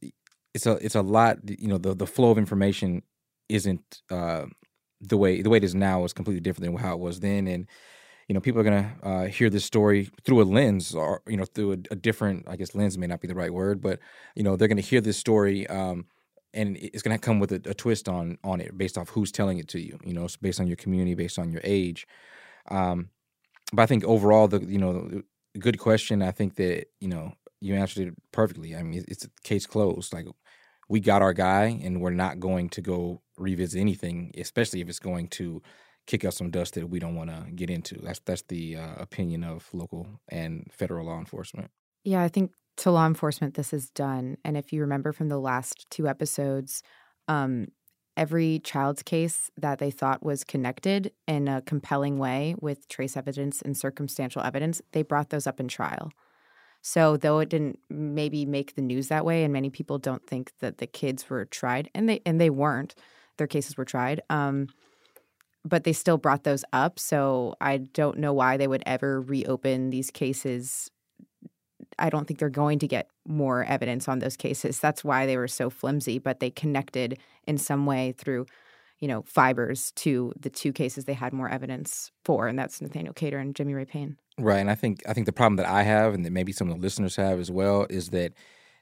it's 0.53 0.65
a 0.65 0.73
it's 0.73 0.95
a 0.95 1.01
lot. 1.01 1.37
You 1.47 1.67
know, 1.67 1.77
the 1.77 1.95
the 1.95 2.07
flow 2.07 2.31
of 2.31 2.37
information 2.37 3.03
isn't 3.47 4.01
uh, 4.09 4.45
the 5.01 5.17
way 5.17 5.41
the 5.41 5.49
way 5.49 5.57
it 5.57 5.63
is 5.63 5.75
now 5.75 6.03
is 6.03 6.13
completely 6.13 6.41
different 6.41 6.71
than 6.71 6.81
how 6.81 6.93
it 6.93 6.99
was 6.99 7.19
then, 7.19 7.47
and 7.47 7.67
you 8.27 8.33
know 8.33 8.41
people 8.41 8.61
are 8.61 8.63
gonna 8.63 8.95
uh, 9.03 9.25
hear 9.25 9.49
this 9.49 9.65
story 9.65 10.09
through 10.23 10.41
a 10.41 10.43
lens 10.43 10.93
or 10.95 11.21
you 11.27 11.37
know 11.37 11.45
through 11.45 11.73
a, 11.73 11.77
a, 11.91 11.95
different 11.95 12.47
I 12.49 12.55
guess 12.55 12.75
lens 12.75 12.97
may 12.97 13.07
not 13.07 13.21
be 13.21 13.27
the 13.27 13.35
right 13.35 13.53
word, 13.53 13.81
but 13.81 13.99
you 14.35 14.43
know 14.43 14.55
they're 14.55 14.67
gonna 14.67 14.81
hear 14.81 15.01
this 15.01 15.17
story. 15.17 15.67
Um, 15.67 16.05
and 16.53 16.77
it's 16.77 17.03
going 17.03 17.17
to 17.17 17.23
come 17.23 17.39
with 17.39 17.51
a, 17.51 17.69
a, 17.69 17.73
twist 17.73 18.09
on 18.09 18.37
on 18.43 18.59
it 18.61 18.77
based 18.77 18.97
off 18.97 19.09
who's 19.09 19.31
telling 19.31 19.59
it 19.59 19.67
to 19.69 19.79
you. 19.79 19.99
You 20.03 20.13
know, 20.13 20.25
it's 20.25 20.37
based 20.37 20.59
on 20.59 20.67
your 20.67 20.77
community, 20.77 21.13
based 21.15 21.39
on 21.39 21.51
your 21.51 21.61
age. 21.63 22.07
Um, 22.69 23.09
but 23.73 23.83
I 23.83 23.85
think 23.85 24.03
overall, 24.03 24.47
the 24.47 24.59
you 24.59 24.79
know, 24.79 25.21
good 25.59 25.79
question. 25.79 26.21
I 26.21 26.31
think 26.31 26.55
that 26.55 26.87
you 26.99 27.07
know 27.07 27.33
you 27.61 27.75
answered 27.75 28.07
it 28.07 28.13
perfectly. 28.31 28.75
I 28.75 28.83
mean, 28.83 29.03
it's 29.07 29.27
case 29.43 29.65
closed. 29.65 30.13
Like 30.13 30.27
we 30.87 30.99
got 30.99 31.21
our 31.21 31.33
guy, 31.33 31.79
and 31.83 32.01
we're 32.01 32.11
not 32.11 32.39
going 32.39 32.69
to 32.69 32.81
go 32.81 33.21
revisit 33.37 33.79
anything, 33.79 34.31
especially 34.37 34.81
if 34.81 34.89
it's 34.89 34.99
going 34.99 35.27
to 35.29 35.61
kick 36.07 36.25
up 36.25 36.33
some 36.33 36.49
dust 36.49 36.73
that 36.73 36.89
we 36.89 36.97
don't 36.97 37.15
want 37.15 37.29
to 37.29 37.51
get 37.51 37.69
into. 37.69 37.95
That's 38.01 38.19
that's 38.25 38.43
the 38.43 38.77
uh, 38.77 38.95
opinion 38.97 39.43
of 39.43 39.69
local 39.73 40.07
and 40.27 40.67
federal 40.71 41.05
law 41.05 41.19
enforcement. 41.19 41.69
Yeah, 42.03 42.23
I 42.23 42.29
think 42.29 42.51
to 42.79 42.91
law 42.91 43.05
enforcement 43.05 43.53
this 43.55 43.73
is 43.73 43.89
done, 43.89 44.37
and 44.43 44.57
if 44.57 44.73
you 44.73 44.81
remember 44.81 45.11
from 45.11 45.29
the 45.29 45.37
last 45.37 45.89
two 45.89 46.07
episodes, 46.07 46.81
um, 47.27 47.67
every 48.17 48.59
child's 48.59 49.03
case 49.03 49.51
that 49.57 49.79
they 49.79 49.91
thought 49.91 50.23
was 50.23 50.43
connected 50.43 51.11
in 51.27 51.47
a 51.47 51.61
compelling 51.61 52.17
way 52.17 52.55
with 52.59 52.87
trace 52.87 53.15
evidence 53.15 53.61
and 53.61 53.77
circumstantial 53.77 54.41
evidence, 54.41 54.81
they 54.93 55.03
brought 55.03 55.29
those 55.29 55.47
up 55.47 55.59
in 55.59 55.67
trial. 55.67 56.11
So 56.81 57.17
though 57.17 57.39
it 57.39 57.49
didn't 57.49 57.79
maybe 57.89 58.45
make 58.45 58.75
the 58.75 58.81
news 58.81 59.09
that 59.09 59.25
way, 59.25 59.43
and 59.43 59.51
many 59.51 59.69
people 59.69 59.97
don't 59.97 60.25
think 60.25 60.53
that 60.59 60.77
the 60.77 60.87
kids 60.87 61.29
were 61.29 61.45
tried, 61.45 61.89
and 61.93 62.07
they 62.07 62.21
and 62.25 62.39
they 62.39 62.49
weren't, 62.49 62.95
their 63.37 63.47
cases 63.47 63.75
were 63.77 63.85
tried. 63.85 64.21
Um, 64.29 64.67
but 65.65 65.83
they 65.83 65.93
still 65.93 66.17
brought 66.17 66.45
those 66.45 66.63
up. 66.71 66.97
So 66.97 67.55
I 67.59 67.77
don't 67.77 68.17
know 68.17 68.31
why 68.31 68.55
they 68.55 68.67
would 68.67 68.83
ever 68.85 69.19
reopen 69.19 69.89
these 69.89 70.09
cases. 70.09 70.89
I 71.97 72.09
don't 72.09 72.25
think 72.27 72.39
they're 72.39 72.49
going 72.49 72.79
to 72.79 72.87
get 72.87 73.09
more 73.27 73.63
evidence 73.63 74.07
on 74.07 74.19
those 74.19 74.35
cases. 74.35 74.79
That's 74.79 75.03
why 75.03 75.25
they 75.25 75.37
were 75.37 75.47
so 75.47 75.69
flimsy, 75.69 76.19
but 76.19 76.39
they 76.39 76.49
connected 76.49 77.19
in 77.47 77.57
some 77.57 77.85
way 77.85 78.13
through, 78.17 78.45
you 78.99 79.07
know, 79.07 79.23
fibers 79.23 79.91
to 79.97 80.33
the 80.39 80.49
two 80.49 80.71
cases 80.71 81.05
they 81.05 81.13
had 81.13 81.33
more 81.33 81.49
evidence 81.49 82.11
for, 82.23 82.47
and 82.47 82.57
that's 82.57 82.81
Nathaniel 82.81 83.13
Cater 83.13 83.39
and 83.39 83.55
Jimmy 83.55 83.73
Ray 83.73 83.85
Payne. 83.85 84.17
Right, 84.37 84.59
and 84.59 84.71
I 84.71 84.75
think 84.75 85.01
I 85.07 85.13
think 85.13 85.25
the 85.25 85.33
problem 85.33 85.57
that 85.57 85.67
I 85.67 85.83
have, 85.83 86.13
and 86.13 86.25
that 86.25 86.31
maybe 86.31 86.51
some 86.51 86.69
of 86.69 86.75
the 86.75 86.81
listeners 86.81 87.15
have 87.17 87.39
as 87.39 87.51
well, 87.51 87.85
is 87.89 88.09
that 88.09 88.33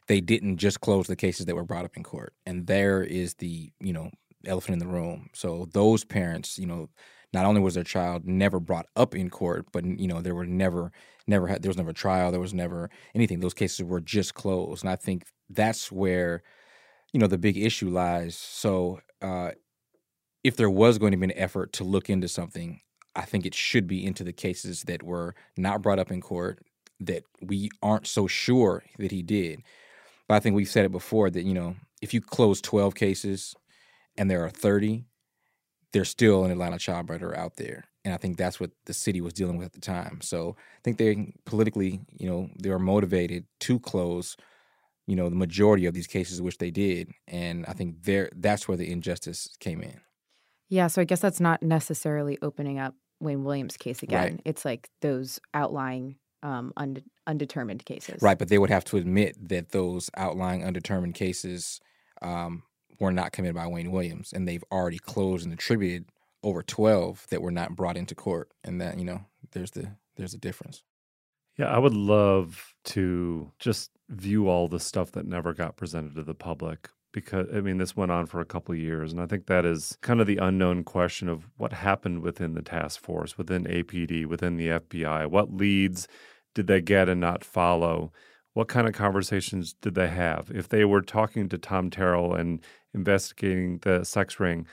they 0.07 0.21
didn't 0.21 0.57
just 0.57 0.81
close 0.81 1.07
the 1.07 1.15
cases 1.15 1.45
that 1.47 1.55
were 1.55 1.63
brought 1.63 1.86
up 1.86 1.97
in 1.97 2.03
court, 2.03 2.33
and 2.45 2.67
there 2.67 3.03
is 3.03 3.36
the 3.36 3.71
you 3.79 3.93
know 3.93 4.12
elephant 4.45 4.73
in 4.73 4.79
the 4.79 4.88
room. 4.88 5.29
So 5.33 5.67
those 5.71 6.03
parents, 6.03 6.60
you 6.60 6.67
know, 6.67 6.89
not 7.33 7.45
only 7.45 7.61
was 7.61 7.75
their 7.75 7.83
child 7.83 8.25
never 8.25 8.59
brought 8.59 8.87
up 8.95 9.15
in 9.15 9.29
court, 9.29 9.67
but 9.71 9.85
you 9.85 10.07
know 10.07 10.21
there 10.21 10.35
were 10.35 10.45
never 10.45 10.91
never 11.27 11.47
had 11.47 11.61
there 11.61 11.69
was 11.69 11.77
never 11.77 11.91
a 11.91 11.93
trial, 11.93 12.31
there 12.31 12.39
was 12.39 12.53
never 12.53 12.89
anything. 13.13 13.39
Those 13.39 13.53
cases 13.53 13.83
were 13.83 14.01
just 14.01 14.33
closed, 14.33 14.83
and 14.83 14.89
I 14.91 14.95
think 14.95 15.25
that's 15.49 15.91
where 15.91 16.43
you 17.13 17.19
know 17.19 17.27
the 17.27 17.37
big 17.37 17.57
issue 17.57 17.89
lies. 17.89 18.37
So 18.37 18.99
uh, 19.21 19.51
if 20.43 20.55
there 20.55 20.69
was 20.69 20.97
going 20.97 21.11
to 21.11 21.17
be 21.17 21.25
an 21.25 21.37
effort 21.37 21.73
to 21.73 21.83
look 21.83 22.09
into 22.09 22.27
something, 22.27 22.81
I 23.15 23.23
think 23.23 23.45
it 23.45 23.55
should 23.55 23.87
be 23.87 24.05
into 24.05 24.23
the 24.23 24.33
cases 24.33 24.83
that 24.83 25.03
were 25.03 25.35
not 25.57 25.81
brought 25.81 25.99
up 25.99 26.11
in 26.11 26.21
court 26.21 26.59
that 26.99 27.23
we 27.41 27.69
aren't 27.81 28.07
so 28.07 28.27
sure 28.27 28.83
that 28.97 29.11
he 29.11 29.21
did. 29.21 29.61
But 30.27 30.35
I 30.35 30.39
think 30.39 30.55
we've 30.55 30.69
said 30.69 30.85
it 30.85 30.91
before 30.91 31.29
that, 31.29 31.43
you 31.43 31.53
know, 31.53 31.75
if 32.01 32.13
you 32.13 32.21
close 32.21 32.61
12 32.61 32.95
cases 32.95 33.55
and 34.17 34.29
there 34.29 34.43
are 34.43 34.49
30, 34.49 35.05
there's 35.97 36.10
still 36.10 36.45
an 36.45 36.51
Atlanta 36.51 36.77
child 36.77 37.10
murderer 37.10 37.36
out 37.36 37.55
there. 37.55 37.86
And 38.05 38.13
I 38.13 38.17
think 38.17 38.38
that's 38.38 38.60
what 38.60 38.69
the 38.86 38.93
city 38.93 39.19
was 39.19 39.33
dealing 39.33 39.57
with 39.57 39.65
at 39.65 39.73
the 39.73 39.81
time. 39.81 40.21
So 40.21 40.55
I 40.60 40.81
think 40.83 40.99
they 40.99 41.33
politically, 41.45 42.01
you 42.19 42.29
know, 42.29 42.51
they 42.62 42.69
were 42.69 42.77
motivated 42.77 43.45
to 43.62 43.79
close, 43.79 44.38
you 45.07 45.15
know, 45.15 45.27
the 45.27 45.36
majority 45.36 45.88
of 45.88 45.95
these 45.95 46.05
cases, 46.05 46.39
which 46.39 46.60
they 46.60 46.69
did. 46.69 47.12
And 47.27 47.65
I 47.65 47.73
think 47.73 48.03
there 48.03 48.29
that's 48.36 48.67
where 48.67 48.77
the 48.77 48.91
injustice 48.91 49.49
came 49.60 49.81
in. 49.81 49.99
Yeah, 50.69 50.86
so 50.86 51.01
I 51.01 51.05
guess 51.05 51.19
that's 51.19 51.39
not 51.39 51.63
necessarily 51.63 52.38
opening 52.43 52.77
up 52.77 52.93
Wayne 53.19 53.43
Williams 53.43 53.75
case 53.75 54.03
again. 54.03 54.33
Right. 54.33 54.41
It's 54.45 54.65
like 54.65 54.89
those 55.01 55.39
outlying 55.55 56.17
um, 56.43 56.73
unde- 56.77 57.10
undetermined 57.25 57.86
cases. 57.86 58.21
Right, 58.21 58.38
but 58.38 58.49
they 58.49 58.60
would 58.60 58.69
have 58.69 58.86
to 58.86 58.97
admit 58.97 59.49
that 59.49 59.71
those 59.71 60.12
outlying 60.15 60.63
undetermined 60.63 61.15
cases 61.15 61.81
um, 62.21 62.62
were 62.99 63.12
not 63.12 63.31
committed 63.31 63.55
by 63.55 63.67
Wayne 63.67 63.91
Williams, 63.91 64.33
and 64.33 64.47
they've 64.47 64.63
already 64.71 64.99
closed 64.99 65.45
and 65.45 65.53
attributed 65.53 66.05
over 66.43 66.62
twelve 66.62 67.25
that 67.29 67.41
were 67.41 67.51
not 67.51 67.75
brought 67.75 67.97
into 67.97 68.15
court, 68.15 68.51
and 68.63 68.79
that 68.81 68.97
you 68.97 69.05
know 69.05 69.21
there's 69.51 69.71
the 69.71 69.91
there's 70.15 70.33
a 70.33 70.39
difference. 70.39 70.83
Yeah, 71.57 71.67
I 71.67 71.79
would 71.79 71.93
love 71.93 72.75
to 72.86 73.51
just 73.60 73.91
view 74.10 74.47
all 74.47 74.67
the 74.67 74.79
stuff 74.79 75.12
that 75.13 75.25
never 75.25 75.53
got 75.53 75.75
presented 75.75 76.15
to 76.15 76.23
the 76.23 76.36
public 76.36 76.89
because 77.12 77.47
I 77.53 77.62
mean 77.62 77.77
this 77.77 77.95
went 77.95 78.12
on 78.12 78.27
for 78.27 78.39
a 78.41 78.45
couple 78.45 78.75
years, 78.75 79.12
and 79.12 79.21
I 79.21 79.25
think 79.25 79.47
that 79.47 79.65
is 79.65 79.97
kind 80.01 80.21
of 80.21 80.27
the 80.27 80.38
unknown 80.38 80.83
question 80.83 81.29
of 81.29 81.47
what 81.57 81.73
happened 81.73 82.21
within 82.21 82.53
the 82.53 82.62
task 82.62 83.01
force, 83.01 83.38
within 83.38 83.63
APD, 83.63 84.25
within 84.25 84.57
the 84.57 84.67
FBI. 84.67 85.27
What 85.27 85.53
leads 85.53 86.07
did 86.53 86.67
they 86.67 86.81
get 86.81 87.10
and 87.10 87.19
not 87.19 87.43
follow? 87.43 88.12
What 88.57 88.69
kind 88.69 88.87
of 88.87 88.95
conversations 88.95 89.73
did 89.81 89.93
they 89.93 90.07
have? 90.07 90.49
If 90.51 90.69
they 90.69 90.83
were 90.83 91.03
talking 91.03 91.47
to 91.49 91.59
Tom 91.59 91.91
Terrell 91.91 92.33
and 92.33 92.59
investigating 92.91 93.77
the 93.83 94.03
sex 94.03 94.39
ring, 94.39 94.65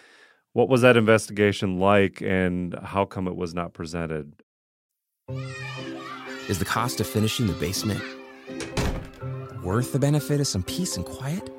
what 0.54 0.70
was 0.70 0.80
that 0.80 0.96
investigation 0.96 1.78
like, 1.78 2.22
and 2.22 2.74
how 2.82 3.04
come 3.04 3.28
it 3.28 3.36
was 3.36 3.52
not 3.52 3.74
presented? 3.74 4.32
Is 6.48 6.58
the 6.58 6.64
cost 6.64 6.98
of 6.98 7.06
finishing 7.06 7.46
the 7.46 7.52
basement 7.52 8.02
worth 9.62 9.92
the 9.92 9.98
benefit 9.98 10.40
of 10.40 10.46
some 10.46 10.62
peace 10.62 10.96
and 10.96 11.04
quiet? 11.04 11.50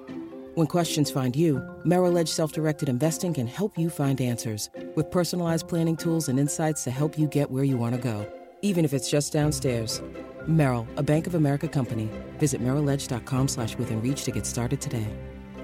When 0.55 0.65
questions 0.65 1.11
find 1.11 1.35
you, 1.35 1.63
Merrill 1.83 2.17
Edge 2.17 2.29
Self 2.29 2.51
Directed 2.53 2.89
Investing 2.89 3.35
can 3.35 3.45
help 3.45 3.77
you 3.77 3.91
find 3.91 4.19
answers 4.19 4.71
with 4.95 5.11
personalized 5.11 5.67
planning 5.67 5.95
tools 5.95 6.27
and 6.27 6.39
insights 6.39 6.83
to 6.85 6.89
help 6.89 7.19
you 7.19 7.27
get 7.27 7.51
where 7.51 7.63
you 7.63 7.77
want 7.77 7.93
to 7.93 8.01
go, 8.01 8.27
even 8.63 8.83
if 8.83 8.95
it's 8.95 9.11
just 9.11 9.31
downstairs. 9.31 10.01
Merrill, 10.47 10.87
a 10.97 11.03
Bank 11.03 11.27
of 11.27 11.35
America 11.35 11.67
company. 11.67 12.09
Visit 12.37 12.61
merrilledge.com 12.61 13.47
slash 13.47 13.77
within 13.77 14.01
reach 14.01 14.23
to 14.23 14.31
get 14.31 14.45
started 14.45 14.81
today. 14.81 15.07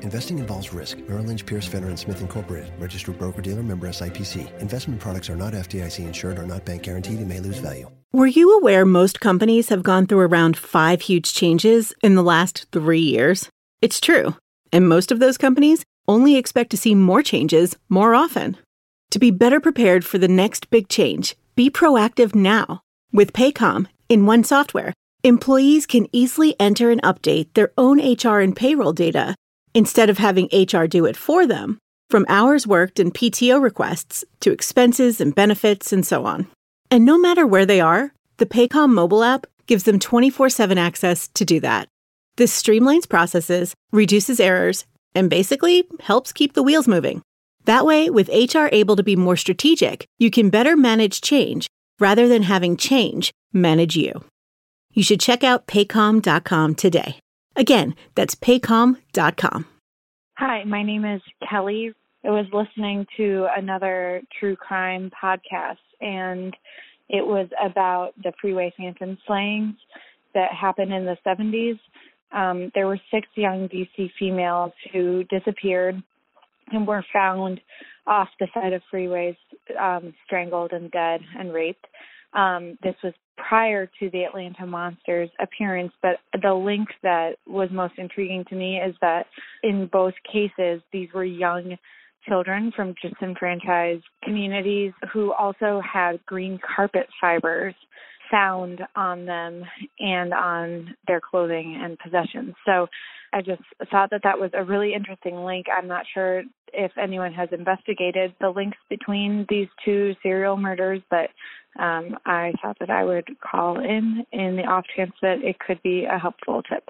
Investing 0.02 0.40
involves 0.40 0.74
risk. 0.74 0.98
Merrill 1.08 1.26
Lynch, 1.26 1.46
Pierce, 1.46 1.68
Fenner, 1.68 1.90
and 1.90 2.00
Smith 2.00 2.22
Incorporated, 2.22 2.74
registered 2.80 3.20
broker-dealer 3.20 3.62
member 3.62 3.88
SIPC. 3.88 4.60
Investment 4.60 5.00
products 5.00 5.30
are 5.30 5.36
not 5.36 5.54
FDIC 5.54 6.00
insured 6.06 6.40
or 6.40 6.48
not 6.48 6.66
bank 6.66 6.84
guaranteed 6.84 7.20
and 7.20 7.30
may 7.30 7.40
lose 7.40 7.58
value. 7.58 7.90
Were 8.12 8.28
you 8.28 8.58
aware 8.58 8.84
most 8.86 9.20
companies 9.20 9.70
have 9.70 9.84
gone 9.84 10.08
through 10.08 10.20
around 10.20 10.58
five 10.58 11.02
huge 11.02 11.34
changes 11.34 11.94
in 12.02 12.16
the 12.16 12.24
last 12.24 12.66
three 12.72 13.00
years? 13.00 13.48
It's 13.82 14.02
true. 14.02 14.36
And 14.74 14.90
most 14.90 15.12
of 15.12 15.20
those 15.20 15.38
companies 15.38 15.86
only 16.08 16.36
expect 16.36 16.72
to 16.72 16.78
see 16.78 16.96
more 16.96 17.22
changes 17.22 17.78
more 17.88 18.16
often. 18.16 18.58
To 19.12 19.20
be 19.20 19.32
better 19.32 19.60
prepared 19.60 20.04
for 20.04 20.18
the 20.18 20.28
next 20.28 20.70
big 20.70 20.90
change, 20.90 21.36
be 21.56 21.70
proactive 21.70 22.34
now. 22.34 22.82
With 23.14 23.34
Paycom, 23.34 23.88
in 24.12 24.26
one 24.26 24.44
software, 24.44 24.94
employees 25.24 25.86
can 25.86 26.06
easily 26.12 26.54
enter 26.60 26.92
and 26.92 27.02
update 27.02 27.54
their 27.54 27.72
own 27.78 27.98
HR 27.98 28.42
and 28.42 28.54
payroll 28.54 28.92
data 28.92 29.34
instead 29.74 30.10
of 30.10 30.18
having 30.18 30.50
HR 30.52 30.84
do 30.84 31.06
it 31.06 31.16
for 31.16 31.48
them, 31.48 31.80
from 32.10 32.26
hours 32.28 32.68
worked 32.68 33.00
and 33.00 33.14
PTO 33.14 33.62
requests 33.62 34.26
to 34.42 34.52
expenses 34.52 35.22
and 35.22 35.34
benefits 35.34 35.94
and 35.94 36.06
so 36.06 36.26
on. 36.26 36.48
And 36.92 37.06
no 37.06 37.18
matter 37.18 37.48
where 37.48 37.66
they 37.66 37.80
are, 37.80 38.12
the 38.36 38.46
Paycom 38.46 38.92
mobile 38.92 39.24
app 39.24 39.48
gives 39.66 39.84
them 39.84 39.98
24 39.98 40.50
7 40.50 40.78
access 40.78 41.30
to 41.30 41.46
do 41.46 41.62
that. 41.62 41.88
This 42.36 42.62
streamlines 42.62 43.08
processes, 43.08 43.74
reduces 43.94 44.42
errors, 44.42 44.84
and 45.16 45.30
basically 45.30 45.86
helps 46.02 46.34
keep 46.34 46.52
the 46.52 46.64
wheels 46.64 46.86
moving. 46.86 47.22
That 47.64 47.86
way, 47.86 48.10
with 48.10 48.28
HR 48.28 48.68
able 48.74 48.98
to 48.98 49.04
be 49.04 49.16
more 49.16 49.38
strategic, 49.38 50.06
you 50.20 50.30
can 50.30 50.50
better 50.50 50.76
manage 50.76 51.22
change 51.22 51.68
rather 51.98 52.28
than 52.28 52.44
having 52.44 52.76
change 52.76 53.32
manage 53.54 53.96
you. 53.96 54.24
You 54.94 55.04
should 55.04 55.20
check 55.20 55.44
out 55.44 55.68
paycom.com 55.68 56.76
today. 56.76 57.20
Again, 57.56 57.96
that's 58.16 58.36
paycom.com. 58.36 59.66
Hi, 60.38 60.64
my 60.64 60.84
name 60.84 61.06
is 61.06 61.22
Kelly. 61.50 61.94
I 62.26 62.30
was 62.30 62.46
listening 62.54 63.06
to 63.18 63.48
another 63.56 64.22
true 64.40 64.56
crime 64.56 65.12
podcast, 65.22 65.78
and 66.02 66.56
it 67.10 67.26
was 67.26 67.48
about 67.64 68.14
the 68.24 68.32
freeway 68.40 68.74
phantom 68.78 69.18
slayings. 69.28 69.76
that 70.34 70.54
happened 70.54 70.94
in 70.94 71.06
the 71.06 71.18
70s. 71.26 71.78
Um, 72.32 72.72
there 72.74 72.88
were 72.88 73.00
six 73.14 73.28
young 73.36 73.68
DC 73.68 74.12
females 74.18 74.72
who 74.94 75.26
disappeared 75.26 76.02
and 76.72 76.88
were 76.88 77.04
found 77.12 77.60
off 78.08 78.30
the 78.40 78.48
side 78.54 78.74
of 78.74 78.82
freeways, 78.94 79.36
um, 79.80 80.14
strangled 80.26 80.72
and 80.72 80.90
dead 80.92 81.22
and 81.38 81.54
raped. 81.54 81.86
Um, 82.34 82.78
this 82.82 82.96
was 83.04 83.14
prior 83.48 83.90
to 84.00 84.10
the 84.12 84.24
Atlanta 84.24 84.66
Monsters 84.66 85.30
appearance, 85.40 85.92
but 86.02 86.18
the 86.42 86.54
link 86.54 86.88
that 87.04 87.38
was 87.48 87.70
most 87.72 87.94
intriguing 87.98 88.46
to 88.50 88.56
me 88.56 88.78
is 88.78 88.96
that 89.02 89.26
in 89.64 89.88
both 89.92 90.14
cases, 90.32 90.82
these 90.92 91.10
were 91.14 91.24
young 91.24 91.78
children 92.28 92.72
from 92.76 92.94
disenfranchised 93.02 94.04
communities 94.24 94.94
who 95.12 95.34
also 95.34 95.82
had 95.82 96.24
green 96.26 96.60
carpet 96.76 97.08
fibers 97.20 97.74
found 98.30 98.80
on 98.96 99.26
them 99.26 99.64
and 100.00 100.34
on 100.34 100.96
their 101.08 101.20
clothing 101.20 101.80
and 101.84 101.98
possessions. 102.00 102.54
So 102.66 102.88
I 103.34 103.42
just 103.42 103.62
thought 103.90 104.10
that 104.12 104.22
that 104.24 104.40
was 104.40 104.52
a 104.54 104.64
really 104.64 104.94
interesting 104.94 105.44
link. 105.44 105.66
I'm 105.76 105.88
not 105.88 106.06
sure 106.14 106.44
if 106.74 106.92
anyone 106.98 107.34
has 107.34 107.50
investigated 107.52 108.34
the 108.40 108.50
links 108.50 108.78
between 108.90 109.46
these 109.50 109.68
two 109.84 110.16
serial 110.24 110.58
murders, 110.58 111.02
but 111.10 111.30
um, 111.80 112.18
I 112.26 112.54
thought 112.62 112.78
that 112.80 112.90
I 112.90 113.04
would 113.04 113.28
call 113.40 113.80
in 113.80 114.26
in 114.32 114.56
the 114.58 114.64
off 114.64 114.86
chance 114.96 115.14
that 115.22 115.44
it 115.44 115.60
could 115.60 115.82
be 115.84 116.06
a 116.06 116.18
helpful 116.18 116.62
tip. 116.64 116.90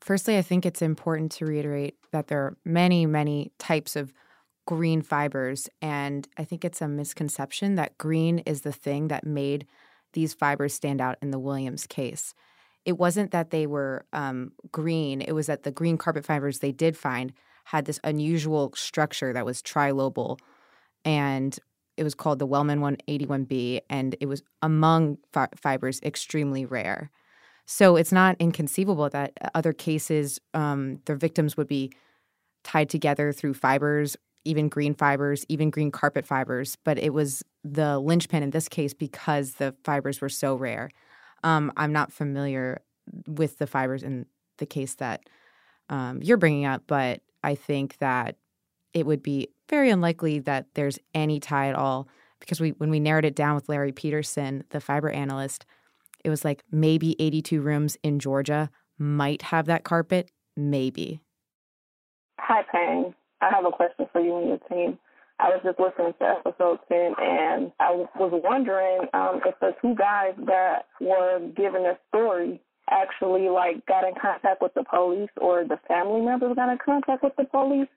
Firstly, 0.00 0.36
I 0.36 0.42
think 0.42 0.66
it's 0.66 0.82
important 0.82 1.30
to 1.32 1.46
reiterate 1.46 1.96
that 2.10 2.26
there 2.26 2.40
are 2.40 2.56
many, 2.64 3.06
many 3.06 3.52
types 3.58 3.94
of 3.94 4.12
green 4.66 5.02
fibers. 5.02 5.68
And 5.80 6.26
I 6.36 6.44
think 6.44 6.64
it's 6.64 6.80
a 6.80 6.88
misconception 6.88 7.74
that 7.76 7.98
green 7.98 8.38
is 8.40 8.62
the 8.62 8.72
thing 8.72 9.08
that 9.08 9.26
made 9.26 9.66
these 10.12 10.34
fibers 10.34 10.74
stand 10.74 11.00
out 11.00 11.18
in 11.22 11.30
the 11.30 11.38
Williams 11.38 11.86
case. 11.86 12.34
It 12.84 12.98
wasn't 12.98 13.30
that 13.30 13.50
they 13.50 13.66
were 13.66 14.04
um, 14.12 14.52
green, 14.72 15.20
it 15.20 15.32
was 15.32 15.46
that 15.46 15.62
the 15.62 15.70
green 15.70 15.96
carpet 15.96 16.24
fibers 16.24 16.58
they 16.58 16.72
did 16.72 16.96
find 16.96 17.32
had 17.64 17.84
this 17.84 18.00
unusual 18.04 18.72
structure 18.74 19.32
that 19.32 19.46
was 19.46 19.62
trilobal. 19.62 20.38
And 21.04 21.56
it 21.96 22.04
was 22.04 22.14
called 22.14 22.38
the 22.38 22.46
Wellman 22.46 22.80
181B, 22.80 23.80
and 23.90 24.16
it 24.20 24.26
was 24.26 24.42
among 24.62 25.18
fi- 25.32 25.48
fibers 25.56 26.00
extremely 26.02 26.64
rare. 26.64 27.10
So 27.66 27.96
it's 27.96 28.12
not 28.12 28.36
inconceivable 28.38 29.08
that 29.10 29.32
other 29.54 29.72
cases, 29.72 30.40
um, 30.54 31.00
the 31.04 31.16
victims 31.16 31.56
would 31.56 31.68
be 31.68 31.92
tied 32.64 32.88
together 32.88 33.32
through 33.32 33.54
fibers 33.54 34.16
even 34.44 34.68
green 34.68 34.94
fibers, 34.94 35.44
even 35.48 35.70
green 35.70 35.90
carpet 35.90 36.26
fibers, 36.26 36.76
but 36.84 36.98
it 36.98 37.12
was 37.12 37.42
the 37.64 37.98
linchpin 37.98 38.42
in 38.42 38.50
this 38.50 38.68
case 38.68 38.94
because 38.94 39.54
the 39.54 39.74
fibers 39.84 40.20
were 40.20 40.28
so 40.28 40.54
rare. 40.54 40.90
Um, 41.44 41.72
I'm 41.76 41.92
not 41.92 42.12
familiar 42.12 42.82
with 43.26 43.58
the 43.58 43.66
fibers 43.66 44.02
in 44.02 44.26
the 44.58 44.66
case 44.66 44.94
that 44.96 45.22
um, 45.88 46.20
you're 46.22 46.36
bringing 46.36 46.64
up, 46.64 46.82
but 46.86 47.20
I 47.42 47.54
think 47.54 47.98
that 47.98 48.36
it 48.94 49.06
would 49.06 49.22
be 49.22 49.48
very 49.68 49.90
unlikely 49.90 50.38
that 50.40 50.66
there's 50.74 50.98
any 51.14 51.40
tie 51.40 51.68
at 51.68 51.74
all 51.74 52.08
because 52.40 52.60
we 52.60 52.70
when 52.70 52.90
we 52.90 53.00
narrowed 53.00 53.24
it 53.24 53.34
down 53.34 53.54
with 53.54 53.68
Larry 53.68 53.92
Peterson, 53.92 54.64
the 54.70 54.80
fiber 54.80 55.10
analyst, 55.10 55.64
it 56.24 56.30
was 56.30 56.44
like 56.44 56.62
maybe 56.70 57.16
82 57.18 57.60
rooms 57.60 57.96
in 58.02 58.18
Georgia 58.18 58.70
might 58.98 59.42
have 59.42 59.66
that 59.66 59.84
carpet, 59.84 60.30
maybe. 60.56 61.20
Hi, 62.38 62.62
Payne. 62.72 63.14
I 63.40 63.50
have 63.50 63.64
a 63.64 63.70
question 63.70 64.06
for 64.12 64.20
you 64.20 64.36
and 64.36 64.48
your 64.48 64.58
team. 64.68 64.98
I 65.38 65.48
was 65.48 65.60
just 65.64 65.80
listening 65.80 66.14
to 66.20 66.24
episode 66.24 66.78
10 66.88 67.14
and 67.18 67.72
I 67.80 67.90
was 67.90 68.40
wondering 68.44 69.08
um, 69.14 69.40
if 69.44 69.58
the 69.60 69.74
two 69.80 69.94
guys 69.96 70.34
that 70.46 70.86
were 71.00 71.40
given 71.56 71.82
a 71.84 71.98
story 72.08 72.60
actually 72.90 73.48
like 73.48 73.84
got 73.86 74.06
in 74.06 74.14
contact 74.20 74.60
with 74.60 74.74
the 74.74 74.84
police 74.84 75.30
or 75.40 75.64
the 75.64 75.78
family 75.88 76.20
members 76.20 76.54
got 76.56 76.70
in 76.70 76.78
contact 76.78 77.22
with 77.22 77.34
the 77.36 77.44
police. 77.44 77.88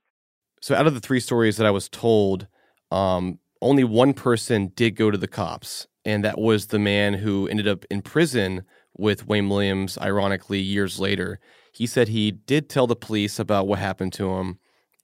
So 0.62 0.76
out 0.76 0.88
of 0.88 0.94
the 0.94 1.00
three 1.00 1.20
stories 1.20 1.58
that 1.58 1.66
I 1.66 1.72
was 1.72 1.90
told, 1.90 2.48
um, 2.92 3.40
only 3.62 3.84
one 3.84 4.14
person 4.14 4.72
did 4.76 4.96
go 4.96 5.12
to 5.12 5.18
the 5.18 5.28
cops, 5.28 5.88
and 6.04 6.24
that 6.24 6.38
was 6.38 6.68
the 6.68 6.80
man 6.80 7.16
who 7.16 7.48
ended 7.48 7.68
up 7.68 7.86
in 7.90 8.02
prison 8.02 8.64
with 8.98 9.28
Wayne 9.28 9.50
Williams, 9.50 9.98
ironically, 9.98 10.60
years 10.60 11.00
later. 11.00 11.40
He 11.72 11.88
said 11.88 12.08
he 12.08 12.32
did 12.32 12.70
tell 12.70 12.88
the 12.88 12.96
police 12.96 13.40
about 13.40 13.68
what 13.68 13.80
happened 13.80 14.14
to 14.14 14.34
him, 14.36 14.60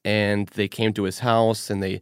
and 0.05 0.47
they 0.49 0.67
came 0.67 0.93
to 0.93 1.03
his 1.03 1.19
house 1.19 1.69
and 1.69 1.83
they 1.83 2.01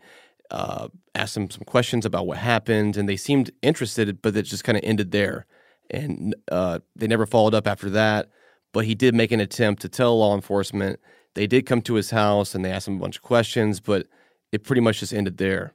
uh, 0.51 0.89
asked 1.15 1.37
him 1.37 1.49
some 1.49 1.63
questions 1.63 2.05
about 2.05 2.27
what 2.27 2.37
happened, 2.37 2.97
and 2.97 3.07
they 3.07 3.17
seemed 3.17 3.51
interested, 3.61 4.21
but 4.21 4.35
it 4.35 4.43
just 4.43 4.63
kind 4.63 4.77
of 4.77 4.83
ended 4.83 5.11
there. 5.11 5.45
And 5.89 6.35
uh, 6.51 6.79
they 6.95 7.07
never 7.07 7.25
followed 7.25 7.53
up 7.53 7.67
after 7.67 7.89
that. 7.91 8.29
But 8.71 8.85
he 8.85 8.93
did 8.93 9.15
make 9.15 9.31
an 9.31 9.39
attempt 9.39 9.81
to 9.81 9.89
tell 9.89 10.19
law 10.19 10.35
enforcement. 10.35 10.99
They 11.33 11.47
did 11.47 11.65
come 11.65 11.81
to 11.83 11.95
his 11.95 12.11
house 12.11 12.53
and 12.53 12.63
they 12.63 12.71
asked 12.71 12.87
him 12.87 12.97
a 12.97 12.99
bunch 12.99 13.17
of 13.17 13.23
questions, 13.23 13.79
but 13.79 14.07
it 14.51 14.63
pretty 14.63 14.81
much 14.81 14.99
just 14.99 15.13
ended 15.13 15.37
there. 15.37 15.73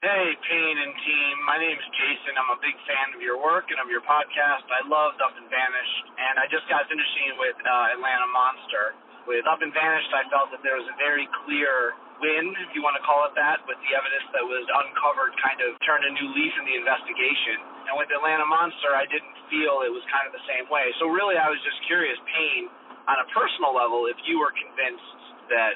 Hey, 0.00 0.32
Payne 0.48 0.78
and 0.80 0.94
team. 1.04 1.34
My 1.44 1.60
name 1.60 1.76
is 1.76 1.88
Jason. 1.92 2.32
I'm 2.38 2.56
a 2.56 2.60
big 2.64 2.72
fan 2.88 3.12
of 3.12 3.20
your 3.20 3.36
work 3.36 3.68
and 3.68 3.76
of 3.82 3.92
your 3.92 4.00
podcast. 4.00 4.64
I 4.72 4.80
loved 4.88 5.20
Up 5.20 5.36
and 5.36 5.44
Vanished, 5.52 6.04
and 6.16 6.40
I 6.40 6.48
just 6.48 6.64
got 6.72 6.88
finishing 6.88 7.36
with 7.36 7.58
uh, 7.60 7.92
Atlanta 7.92 8.28
Monster. 8.32 8.96
With 9.28 9.44
Up 9.44 9.60
and 9.60 9.68
Vanished, 9.76 10.08
I 10.16 10.24
felt 10.32 10.48
that 10.56 10.64
there 10.64 10.80
was 10.80 10.88
a 10.88 10.96
very 10.96 11.28
clear 11.44 11.92
win, 12.20 12.52
if 12.62 12.70
you 12.76 12.84
want 12.84 12.94
to 13.00 13.04
call 13.04 13.26
it 13.26 13.34
that, 13.36 13.64
with 13.64 13.80
the 13.82 13.92
evidence 13.96 14.28
that 14.36 14.44
was 14.44 14.64
uncovered 14.68 15.32
kind 15.40 15.60
of 15.64 15.74
turned 15.82 16.04
a 16.04 16.12
new 16.14 16.28
leaf 16.36 16.52
in 16.60 16.64
the 16.68 16.76
investigation. 16.76 17.58
And 17.90 17.98
with 17.98 18.12
Atlanta 18.12 18.46
Monster, 18.46 18.94
I 18.94 19.08
didn't 19.08 19.34
feel 19.48 19.82
it 19.82 19.92
was 19.92 20.04
kind 20.12 20.28
of 20.28 20.32
the 20.36 20.44
same 20.46 20.68
way. 20.68 20.92
So 21.02 21.10
really, 21.10 21.40
I 21.40 21.50
was 21.50 21.58
just 21.66 21.80
curious, 21.88 22.16
Payne, 22.30 22.70
on 23.08 23.16
a 23.18 23.26
personal 23.34 23.74
level, 23.74 24.06
if 24.06 24.16
you 24.28 24.38
were 24.38 24.54
convinced 24.54 25.18
that 25.50 25.74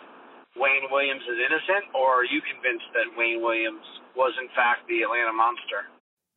Wayne 0.54 0.86
Williams 0.92 1.24
is 1.26 1.38
innocent, 1.40 1.90
or 1.96 2.22
are 2.22 2.28
you 2.28 2.38
convinced 2.46 2.86
that 2.94 3.10
Wayne 3.18 3.42
Williams 3.42 3.82
was 4.14 4.32
in 4.38 4.46
fact 4.54 4.86
the 4.86 5.02
Atlanta 5.02 5.34
Monster? 5.34 5.90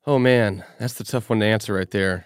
Oh 0.07 0.17
man, 0.17 0.65
that's 0.79 0.95
the 0.95 1.03
tough 1.03 1.29
one 1.29 1.39
to 1.41 1.45
answer 1.45 1.73
right 1.73 1.91
there. 1.91 2.25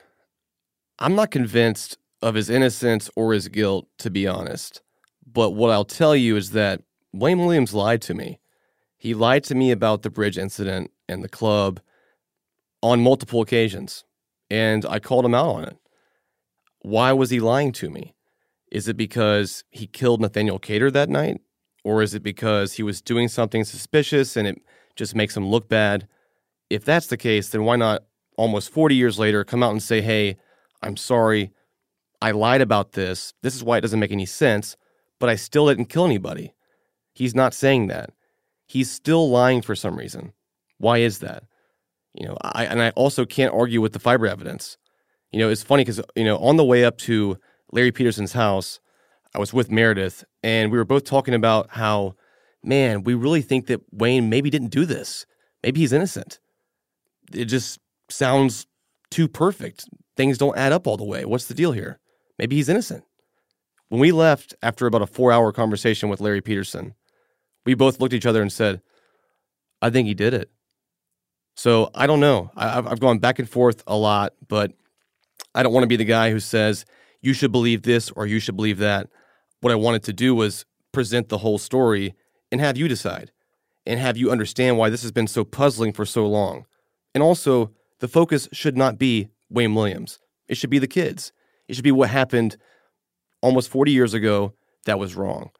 I'm 1.00 1.16
not 1.16 1.32
convinced 1.32 1.98
of 2.22 2.36
his 2.36 2.50
innocence 2.50 3.10
or 3.16 3.34
his 3.34 3.48
guilt, 3.48 3.88
to 4.00 4.10
be 4.10 4.28
honest. 4.28 4.82
But 5.26 5.52
what 5.52 5.72
I'll 5.72 5.86
tell 5.86 6.16
you 6.16 6.38
is 6.38 6.52
that 6.52 6.82
Wayne 7.14 7.40
Williams 7.40 7.74
lied 7.74 8.02
to 8.04 8.14
me. 8.14 8.40
He 8.98 9.14
lied 9.14 9.44
to 9.46 9.56
me 9.56 9.72
about 9.72 10.04
the 10.04 10.10
bridge 10.10 10.38
incident 10.38 10.92
and 11.10 11.24
the 11.24 11.30
club 11.30 11.80
on 12.82 13.02
multiple 13.02 13.42
occasions, 13.42 14.04
and 14.50 14.86
I 14.86 15.00
called 15.00 15.26
him 15.26 15.36
out 15.36 15.56
on 15.56 15.64
it. 15.66 15.78
Why 16.82 17.12
was 17.12 17.30
he 17.30 17.40
lying 17.40 17.72
to 17.74 17.90
me? 17.90 18.16
Is 18.72 18.88
it 18.88 18.98
because 18.98 19.64
he 19.70 19.86
killed 19.86 20.22
Nathaniel 20.22 20.60
Cater 20.60 20.90
that 20.92 21.10
night? 21.10 21.42
Or 21.84 22.02
is 22.02 22.14
it 22.14 22.24
because 22.24 22.74
he 22.74 22.84
was 22.84 23.02
doing 23.02 23.28
something 23.28 23.64
suspicious 23.64 24.38
and 24.38 24.48
it 24.48 24.62
just 24.96 25.16
makes 25.16 25.36
him 25.36 25.48
look 25.48 25.68
bad? 25.68 26.08
If 26.70 26.86
that's 26.86 27.08
the 27.08 27.18
case, 27.18 27.50
then 27.50 27.64
why 27.66 27.76
not 27.76 28.04
almost 28.38 28.72
40 28.72 28.96
years 28.96 29.20
later 29.20 29.44
come 29.44 29.62
out 29.62 29.72
and 29.72 29.84
say, 29.84 30.02
hey, 30.02 30.38
I'm 30.82 30.96
sorry. 30.96 31.52
I 32.22 32.32
lied 32.32 32.62
about 32.62 32.94
this. 32.94 33.34
This 33.42 33.56
is 33.56 33.64
why 33.64 33.78
it 33.78 33.82
doesn't 33.82 34.00
make 34.00 34.12
any 34.12 34.28
sense, 34.28 34.78
but 35.20 35.30
I 35.30 35.36
still 35.36 35.68
didn't 35.68 35.86
kill 35.86 36.06
anybody. 36.06 36.54
He's 37.14 37.36
not 37.36 37.54
saying 37.54 37.88
that. 37.88 38.12
He's 38.68 38.90
still 38.90 39.30
lying 39.30 39.62
for 39.62 39.76
some 39.76 39.98
reason. 39.98 40.34
Why 40.78 41.00
is 41.00 41.20
that? 41.20 41.44
You 42.14 42.28
know, 42.28 42.38
I 42.42 42.66
and 42.66 42.82
I 42.82 42.90
also 42.92 43.26
can't 43.26 43.54
argue 43.54 43.82
with 43.82 43.94
the 43.94 44.00
fiber 44.00 44.28
evidence. 44.28 44.78
You 45.32 45.40
know, 45.40 45.50
it's 45.50 45.64
funny 45.64 45.84
because 45.84 46.02
you 46.16 46.26
know 46.26 46.38
on 46.38 46.58
the 46.58 46.66
way 46.66 46.84
up 46.84 46.98
to 47.00 47.38
Larry 47.72 47.92
Peterson's 47.92 48.34
house, 48.34 48.80
I 49.34 49.40
was 49.40 49.54
with 49.54 49.72
Meredith, 49.72 50.24
and 50.44 50.72
we 50.72 50.78
were 50.78 50.86
both 50.86 51.06
talking 51.06 51.34
about 51.34 51.70
how, 51.72 52.16
man, 52.64 53.04
we 53.04 53.14
really 53.14 53.42
think 53.42 53.68
that 53.68 53.82
Wayne 53.92 54.30
maybe 54.30 54.50
didn't 54.50 54.70
do 54.72 54.86
this. 54.86 55.26
Maybe 55.64 55.82
he's 55.82 55.94
innocent. 55.94 56.40
It 57.34 57.46
just 57.46 57.80
sounds 58.10 58.68
too 59.10 59.28
perfect. 59.28 59.86
Things 60.18 60.38
don't 60.38 60.58
add 60.58 60.74
up 60.74 60.86
all 60.86 60.98
the 60.98 61.06
way. 61.06 61.24
What's 61.24 61.46
the 61.46 61.54
deal 61.54 61.72
here? 61.72 62.00
Maybe 62.38 62.58
he's 62.58 62.70
innocent. 62.70 63.04
When 63.88 64.02
we 64.02 64.12
left 64.12 64.54
after 64.62 64.86
about 64.86 65.02
a 65.02 65.08
four 65.08 65.32
hour 65.32 65.52
conversation 65.52 66.10
with 66.10 66.22
Larry 66.22 66.42
Peterson, 66.42 66.96
we 67.66 67.74
both 67.74 68.00
looked 68.00 68.14
at 68.14 68.18
each 68.18 68.26
other 68.26 68.42
and 68.42 68.52
said, 68.52 68.82
I 69.82 69.90
think 69.90 70.08
he 70.08 70.14
did 70.14 70.34
it. 70.34 70.50
So 71.56 71.90
I 71.94 72.08
don't 72.08 72.20
know. 72.20 72.52
I've, 72.56 72.88
I've 72.88 73.00
gone 73.00 73.20
back 73.20 73.40
and 73.40 73.50
forth 73.50 73.84
a 73.88 73.96
lot, 73.96 74.34
but 74.48 74.74
I 75.54 75.64
don't 75.64 75.74
want 75.74 75.84
to 75.84 75.88
be 75.88 75.98
the 75.98 76.06
guy 76.06 76.32
who 76.32 76.40
says, 76.40 76.86
you 77.22 77.34
should 77.34 77.52
believe 77.52 77.84
this 77.84 78.10
or 78.12 78.26
you 78.26 78.40
should 78.40 78.56
believe 78.56 78.80
that. 78.80 79.10
What 79.60 79.72
I 79.72 79.76
wanted 79.76 80.04
to 80.04 80.14
do 80.14 80.34
was 80.34 80.66
present 80.92 81.30
the 81.30 81.40
whole 81.40 81.58
story 81.58 82.16
and 82.52 82.60
have 82.60 82.78
you 82.78 82.88
decide 82.88 83.32
and 83.86 84.00
have 84.00 84.18
you 84.18 84.32
understand 84.32 84.78
why 84.78 84.90
this 84.90 85.02
has 85.02 85.12
been 85.12 85.28
so 85.28 85.44
puzzling 85.44 85.94
for 85.94 86.06
so 86.06 86.26
long. 86.28 86.66
And 87.14 87.24
also, 87.24 87.72
the 88.00 88.08
focus 88.08 88.48
should 88.52 88.78
not 88.78 88.98
be 88.98 89.30
Wayne 89.50 89.76
Williams, 89.76 90.20
it 90.48 90.56
should 90.56 90.70
be 90.70 90.80
the 90.80 90.88
kids. 90.88 91.32
It 91.68 91.76
should 91.76 91.84
be 91.86 91.92
what 91.92 92.10
happened 92.10 92.58
almost 93.42 93.70
40 93.70 93.94
years 93.94 94.14
ago 94.14 94.54
that 94.86 95.00
was 95.00 95.16
wrong. 95.16 95.52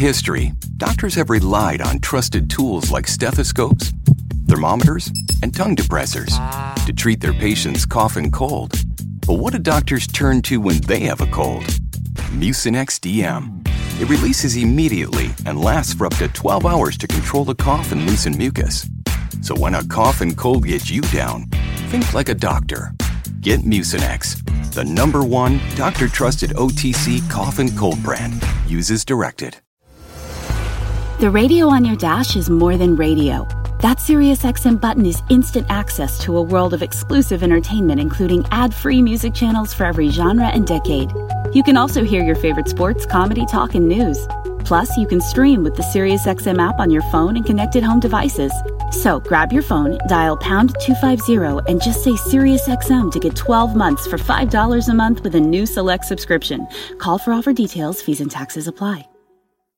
History, 0.00 0.54
doctors 0.78 1.14
have 1.14 1.28
relied 1.28 1.82
on 1.82 2.00
trusted 2.00 2.48
tools 2.48 2.90
like 2.90 3.06
stethoscopes, 3.06 3.92
thermometers, 4.48 5.12
and 5.42 5.54
tongue 5.54 5.76
depressors 5.76 6.32
to 6.86 6.92
treat 6.94 7.20
their 7.20 7.34
patients' 7.34 7.84
cough 7.84 8.16
and 8.16 8.32
cold. 8.32 8.72
But 9.26 9.34
what 9.34 9.52
do 9.52 9.58
doctors 9.58 10.06
turn 10.06 10.40
to 10.42 10.58
when 10.58 10.80
they 10.80 11.00
have 11.00 11.20
a 11.20 11.26
cold? 11.26 11.64
Mucinex 12.32 12.98
DM. 12.98 13.60
It 14.00 14.08
releases 14.08 14.56
immediately 14.56 15.34
and 15.44 15.60
lasts 15.60 15.92
for 15.92 16.06
up 16.06 16.16
to 16.16 16.28
12 16.28 16.64
hours 16.64 16.96
to 16.96 17.06
control 17.06 17.44
the 17.44 17.54
cough 17.54 17.92
and 17.92 18.06
loosen 18.06 18.36
mucus. 18.38 18.88
So 19.42 19.54
when 19.54 19.74
a 19.74 19.86
cough 19.86 20.22
and 20.22 20.34
cold 20.34 20.66
gets 20.66 20.90
you 20.90 21.02
down, 21.02 21.44
think 21.90 22.14
like 22.14 22.30
a 22.30 22.34
doctor. 22.34 22.94
Get 23.42 23.60
Mucinex, 23.60 24.72
the 24.72 24.84
number 24.84 25.22
one 25.22 25.60
doctor 25.76 26.08
trusted 26.08 26.50
OTC 26.52 27.28
cough 27.30 27.58
and 27.58 27.76
cold 27.76 28.02
brand. 28.02 28.42
Uses 28.66 29.04
directed. 29.04 29.58
The 31.20 31.30
radio 31.30 31.68
on 31.68 31.84
your 31.84 31.96
dash 31.96 32.34
is 32.34 32.48
more 32.48 32.78
than 32.78 32.96
radio. 32.96 33.46
That 33.80 33.98
SiriusXM 33.98 34.80
button 34.80 35.04
is 35.04 35.22
instant 35.28 35.66
access 35.68 36.18
to 36.20 36.38
a 36.38 36.42
world 36.42 36.72
of 36.72 36.82
exclusive 36.82 37.42
entertainment, 37.42 38.00
including 38.00 38.46
ad-free 38.52 39.02
music 39.02 39.34
channels 39.34 39.74
for 39.74 39.84
every 39.84 40.08
genre 40.08 40.48
and 40.48 40.66
decade. 40.66 41.12
You 41.52 41.62
can 41.62 41.76
also 41.76 42.04
hear 42.04 42.24
your 42.24 42.36
favorite 42.36 42.68
sports, 42.68 43.04
comedy, 43.04 43.44
talk, 43.44 43.74
and 43.74 43.86
news. 43.86 44.26
Plus, 44.64 44.96
you 44.96 45.06
can 45.06 45.20
stream 45.20 45.62
with 45.62 45.76
the 45.76 45.82
SiriusXM 45.82 46.58
app 46.58 46.80
on 46.80 46.90
your 46.90 47.02
phone 47.12 47.36
and 47.36 47.44
connected 47.44 47.82
home 47.82 48.00
devices. 48.00 48.54
So 48.90 49.20
grab 49.20 49.52
your 49.52 49.62
phone, 49.62 49.98
dial 50.08 50.38
pound 50.38 50.74
250, 50.80 51.70
and 51.70 51.82
just 51.82 52.02
say 52.02 52.12
SiriusXM 52.12 53.12
to 53.12 53.20
get 53.20 53.36
12 53.36 53.76
months 53.76 54.06
for 54.06 54.16
$5 54.16 54.88
a 54.88 54.94
month 54.94 55.22
with 55.22 55.34
a 55.34 55.40
new 55.40 55.66
select 55.66 56.06
subscription. 56.06 56.66
Call 56.96 57.18
for 57.18 57.34
offer 57.34 57.52
details, 57.52 58.00
fees 58.00 58.22
and 58.22 58.30
taxes 58.30 58.66
apply. 58.66 59.09